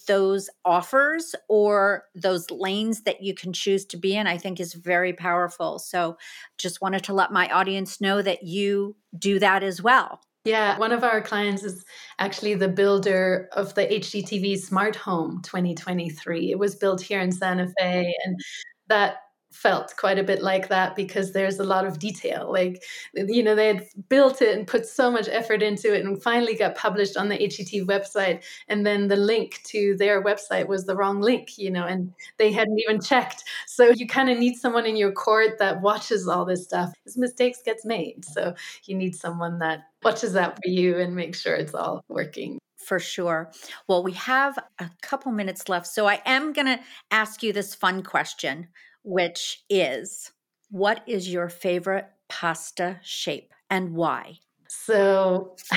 those 0.07 0.49
offers 0.65 1.35
or 1.47 2.03
those 2.15 2.49
lanes 2.49 3.03
that 3.03 3.21
you 3.21 3.33
can 3.33 3.53
choose 3.53 3.85
to 3.85 3.97
be 3.97 4.15
in, 4.15 4.27
I 4.27 4.37
think 4.37 4.59
is 4.59 4.73
very 4.73 5.13
powerful. 5.13 5.79
So 5.79 6.17
just 6.57 6.81
wanted 6.81 7.03
to 7.05 7.13
let 7.13 7.31
my 7.31 7.47
audience 7.49 8.01
know 8.01 8.21
that 8.21 8.43
you 8.43 8.95
do 9.17 9.39
that 9.39 9.63
as 9.63 9.81
well. 9.81 10.19
Yeah, 10.45 10.77
one 10.77 10.91
of 10.91 11.03
our 11.03 11.21
clients 11.21 11.63
is 11.63 11.83
actually 12.19 12.53
the 12.53 12.67
builder 12.67 13.49
of 13.53 13.73
the 13.73 13.91
HGTV 13.91 14.59
Smart 14.59 14.95
Home 14.95 15.41
2023. 15.41 16.51
It 16.51 16.59
was 16.59 16.75
built 16.75 17.01
here 17.01 17.19
in 17.19 17.31
Santa 17.31 17.67
Fe, 17.79 18.13
and 18.25 18.39
that 18.87 19.17
felt 19.55 19.95
quite 19.97 20.19
a 20.19 20.23
bit 20.23 20.43
like 20.43 20.67
that 20.67 20.95
because 20.95 21.31
there's 21.31 21.59
a 21.59 21.63
lot 21.63 21.85
of 21.85 21.97
detail. 21.97 22.51
Like, 22.51 22.83
you 23.13 23.41
know, 23.41 23.55
they 23.55 23.67
had 23.67 23.87
built 24.09 24.41
it 24.41 24.55
and 24.55 24.67
put 24.67 24.85
so 24.85 25.09
much 25.09 25.29
effort 25.29 25.63
into 25.63 25.95
it 25.95 26.05
and 26.05 26.21
finally 26.21 26.55
got 26.55 26.75
published 26.75 27.15
on 27.15 27.29
the 27.29 27.37
HGTV 27.37 27.85
website. 27.85 28.43
And 28.67 28.85
then 28.85 29.07
the 29.07 29.15
link 29.15 29.61
to 29.67 29.95
their 29.97 30.21
website 30.21 30.67
was 30.67 30.85
the 30.85 30.95
wrong 30.95 31.21
link, 31.21 31.57
you 31.57 31.71
know, 31.71 31.85
and 31.85 32.13
they 32.37 32.51
hadn't 32.51 32.79
even 32.79 32.99
checked. 32.99 33.43
So 33.65 33.91
you 33.91 34.07
kind 34.07 34.29
of 34.29 34.37
need 34.37 34.55
someone 34.55 34.85
in 34.85 34.97
your 34.97 35.13
court 35.13 35.57
that 35.59 35.81
watches 35.81 36.27
all 36.27 36.43
this 36.43 36.65
stuff. 36.65 36.93
Because 36.93 37.17
mistakes 37.17 37.61
gets 37.63 37.85
made. 37.85 38.25
So 38.25 38.53
you 38.83 38.95
need 38.95 39.15
someone 39.15 39.59
that 39.59 39.85
watches 40.03 40.33
that 40.33 40.55
for 40.55 40.69
you 40.69 40.97
and 40.97 41.15
makes 41.15 41.39
sure 41.39 41.55
it's 41.55 41.73
all 41.73 42.03
working 42.09 42.59
for 42.85 42.99
sure. 42.99 43.51
Well, 43.87 44.03
we 44.03 44.11
have 44.11 44.59
a 44.79 44.89
couple 45.01 45.31
minutes 45.31 45.67
left. 45.69 45.87
So 45.87 46.07
I 46.07 46.21
am 46.25 46.53
going 46.53 46.67
to 46.67 46.79
ask 47.09 47.41
you 47.41 47.51
this 47.51 47.73
fun 47.73 48.03
question 48.03 48.67
which 49.05 49.63
is 49.69 50.31
what 50.69 51.01
is 51.07 51.31
your 51.31 51.47
favorite 51.47 52.07
pasta 52.27 52.99
shape 53.03 53.53
and 53.69 53.93
why? 53.93 54.39
So 54.67 55.55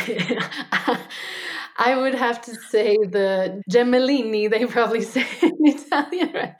I 1.80 1.96
would 1.96 2.14
have 2.14 2.40
to 2.42 2.54
say 2.54 2.96
the 2.96 3.62
gemellini, 3.70 4.48
they 4.48 4.66
probably 4.66 5.02
say 5.14 5.26
in 5.42 5.56
Italian, 5.60 6.32
right? 6.32 6.54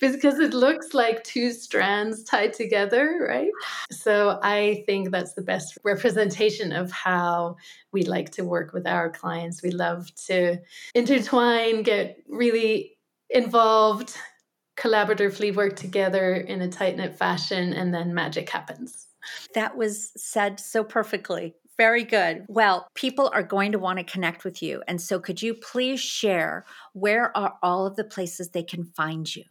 Because 0.00 0.38
it 0.38 0.54
looks 0.54 0.94
like 0.94 1.22
two 1.24 1.52
strands 1.52 2.24
tied 2.24 2.54
together, 2.54 3.26
right? 3.28 3.50
So 3.90 4.38
I 4.42 4.82
think 4.86 5.10
that's 5.10 5.34
the 5.34 5.42
best 5.42 5.76
representation 5.84 6.72
of 6.72 6.90
how 6.90 7.56
we 7.92 8.04
like 8.04 8.30
to 8.30 8.44
work 8.44 8.72
with 8.72 8.86
our 8.86 9.10
clients. 9.10 9.62
We 9.62 9.70
love 9.70 10.12
to 10.26 10.58
intertwine, 10.94 11.82
get 11.82 12.16
really 12.28 12.96
involved, 13.28 14.16
collaboratively 14.76 15.54
work 15.54 15.76
together 15.76 16.34
in 16.34 16.62
a 16.62 16.68
tight 16.68 16.96
knit 16.96 17.16
fashion, 17.16 17.72
and 17.72 17.92
then 17.94 18.14
magic 18.14 18.50
happens. 18.50 19.06
That 19.54 19.76
was 19.76 20.12
said 20.16 20.58
so 20.58 20.82
perfectly. 20.82 21.54
Very 21.76 22.04
good. 22.04 22.44
Well, 22.48 22.86
people 22.94 23.30
are 23.32 23.42
going 23.42 23.72
to 23.72 23.78
want 23.78 23.98
to 23.98 24.04
connect 24.04 24.44
with 24.44 24.62
you. 24.62 24.82
And 24.86 25.00
so, 25.00 25.18
could 25.18 25.40
you 25.42 25.54
please 25.54 26.00
share 26.00 26.64
where 26.92 27.36
are 27.36 27.54
all 27.62 27.86
of 27.86 27.96
the 27.96 28.04
places 28.04 28.50
they 28.50 28.62
can 28.62 28.84
find 28.84 29.34
you? 29.34 29.44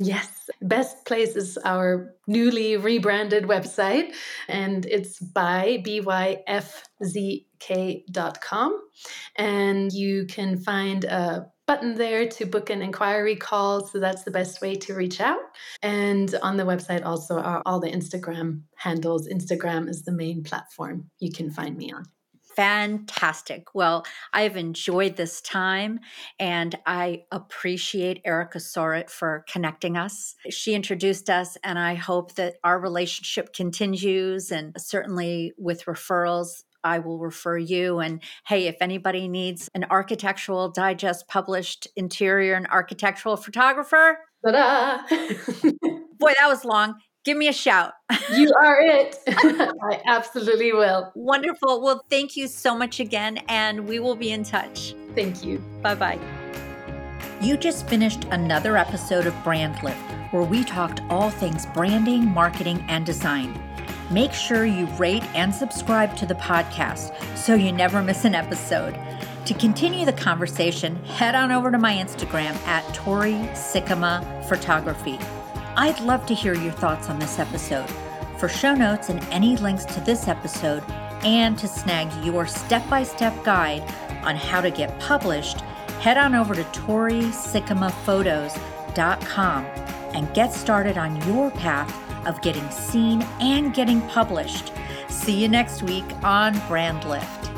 Yes, 0.00 0.48
best 0.62 1.04
place 1.06 1.34
is 1.34 1.58
our 1.64 2.14
newly 2.28 2.76
rebranded 2.76 3.44
website, 3.44 4.14
and 4.46 4.86
it's 4.86 5.18
by 5.18 5.82
byfzk.com. 5.84 6.42
And 9.34 9.92
you 9.92 10.26
can 10.26 10.56
find 10.56 11.04
a 11.04 11.50
button 11.68 11.94
there 11.94 12.26
to 12.26 12.46
book 12.46 12.70
an 12.70 12.82
inquiry 12.82 13.36
call. 13.36 13.86
So 13.86 14.00
that's 14.00 14.24
the 14.24 14.32
best 14.32 14.60
way 14.60 14.74
to 14.74 14.94
reach 14.94 15.20
out. 15.20 15.38
And 15.82 16.34
on 16.42 16.56
the 16.56 16.64
website 16.64 17.04
also 17.04 17.38
are 17.38 17.62
all 17.64 17.78
the 17.78 17.90
Instagram 17.90 18.62
handles. 18.74 19.28
Instagram 19.28 19.88
is 19.88 20.02
the 20.04 20.12
main 20.12 20.42
platform 20.42 21.10
you 21.20 21.30
can 21.30 21.50
find 21.50 21.76
me 21.76 21.92
on. 21.92 22.06
Fantastic. 22.56 23.72
Well, 23.72 24.04
I've 24.32 24.56
enjoyed 24.56 25.14
this 25.14 25.40
time 25.40 26.00
and 26.40 26.74
I 26.86 27.22
appreciate 27.30 28.22
Erica 28.24 28.58
Sorit 28.58 29.10
for 29.10 29.44
connecting 29.48 29.96
us. 29.96 30.34
She 30.50 30.74
introduced 30.74 31.30
us, 31.30 31.56
and 31.62 31.78
I 31.78 31.94
hope 31.94 32.34
that 32.34 32.56
our 32.64 32.80
relationship 32.80 33.52
continues 33.52 34.50
and 34.50 34.74
certainly 34.76 35.52
with 35.56 35.84
referrals. 35.84 36.64
I 36.84 36.98
will 36.98 37.18
refer 37.18 37.58
you. 37.58 37.98
And 37.98 38.22
hey, 38.46 38.66
if 38.66 38.76
anybody 38.80 39.28
needs 39.28 39.68
an 39.74 39.86
architectural 39.90 40.70
digest 40.70 41.28
published 41.28 41.88
interior 41.96 42.54
and 42.54 42.66
architectural 42.68 43.36
photographer, 43.36 44.18
boy, 44.42 44.52
that 46.38 46.48
was 46.48 46.64
long. 46.64 46.94
Give 47.24 47.36
me 47.36 47.48
a 47.48 47.52
shout. 47.52 47.92
You 48.32 48.52
are 48.62 48.80
it. 48.80 49.18
I 49.28 50.00
absolutely 50.06 50.72
will. 50.72 51.12
Wonderful. 51.14 51.82
Well, 51.82 52.04
thank 52.08 52.36
you 52.36 52.48
so 52.48 52.76
much 52.76 53.00
again, 53.00 53.38
and 53.48 53.86
we 53.86 53.98
will 53.98 54.14
be 54.14 54.30
in 54.30 54.44
touch. 54.44 54.94
Thank 55.14 55.44
you. 55.44 55.58
Bye 55.82 55.94
bye. 55.94 56.18
You 57.40 57.56
just 57.56 57.86
finished 57.86 58.24
another 58.30 58.76
episode 58.76 59.26
of 59.26 59.44
Brand 59.44 59.82
Lift, 59.82 59.98
where 60.32 60.42
we 60.42 60.64
talked 60.64 61.02
all 61.10 61.30
things 61.30 61.66
branding, 61.66 62.24
marketing, 62.24 62.84
and 62.88 63.04
design. 63.04 63.52
Make 64.10 64.32
sure 64.32 64.64
you 64.64 64.86
rate 64.98 65.24
and 65.34 65.54
subscribe 65.54 66.16
to 66.16 66.26
the 66.26 66.34
podcast 66.34 67.14
so 67.36 67.54
you 67.54 67.72
never 67.72 68.02
miss 68.02 68.24
an 68.24 68.34
episode. 68.34 68.98
To 69.44 69.54
continue 69.54 70.06
the 70.06 70.12
conversation, 70.12 70.96
head 71.04 71.34
on 71.34 71.52
over 71.52 71.70
to 71.70 71.78
my 71.78 71.94
Instagram 71.94 72.54
at 72.66 72.82
Tori 72.94 73.34
Sikkema 73.52 74.48
Photography. 74.48 75.18
I'd 75.76 76.00
love 76.00 76.26
to 76.26 76.34
hear 76.34 76.54
your 76.54 76.72
thoughts 76.72 77.08
on 77.08 77.18
this 77.18 77.38
episode. 77.38 77.88
For 78.38 78.48
show 78.48 78.74
notes 78.74 79.10
and 79.10 79.22
any 79.30 79.56
links 79.56 79.84
to 79.86 80.00
this 80.00 80.26
episode, 80.26 80.82
and 81.22 81.58
to 81.58 81.68
snag 81.68 82.24
your 82.24 82.46
step 82.46 82.88
by 82.88 83.02
step 83.02 83.44
guide 83.44 83.82
on 84.22 84.36
how 84.36 84.60
to 84.60 84.70
get 84.70 84.98
published, 85.00 85.60
head 86.00 86.16
on 86.16 86.34
over 86.34 86.54
to 86.54 86.62
ToriSikkema.photos.com 86.64 89.64
and 90.14 90.34
get 90.34 90.52
started 90.52 90.96
on 90.96 91.28
your 91.28 91.50
path 91.50 92.07
of 92.28 92.40
getting 92.42 92.70
seen 92.70 93.22
and 93.40 93.74
getting 93.74 94.00
published. 94.08 94.72
See 95.08 95.42
you 95.42 95.48
next 95.48 95.82
week 95.82 96.04
on 96.22 96.56
Brand 96.68 97.02
Lift. 97.04 97.57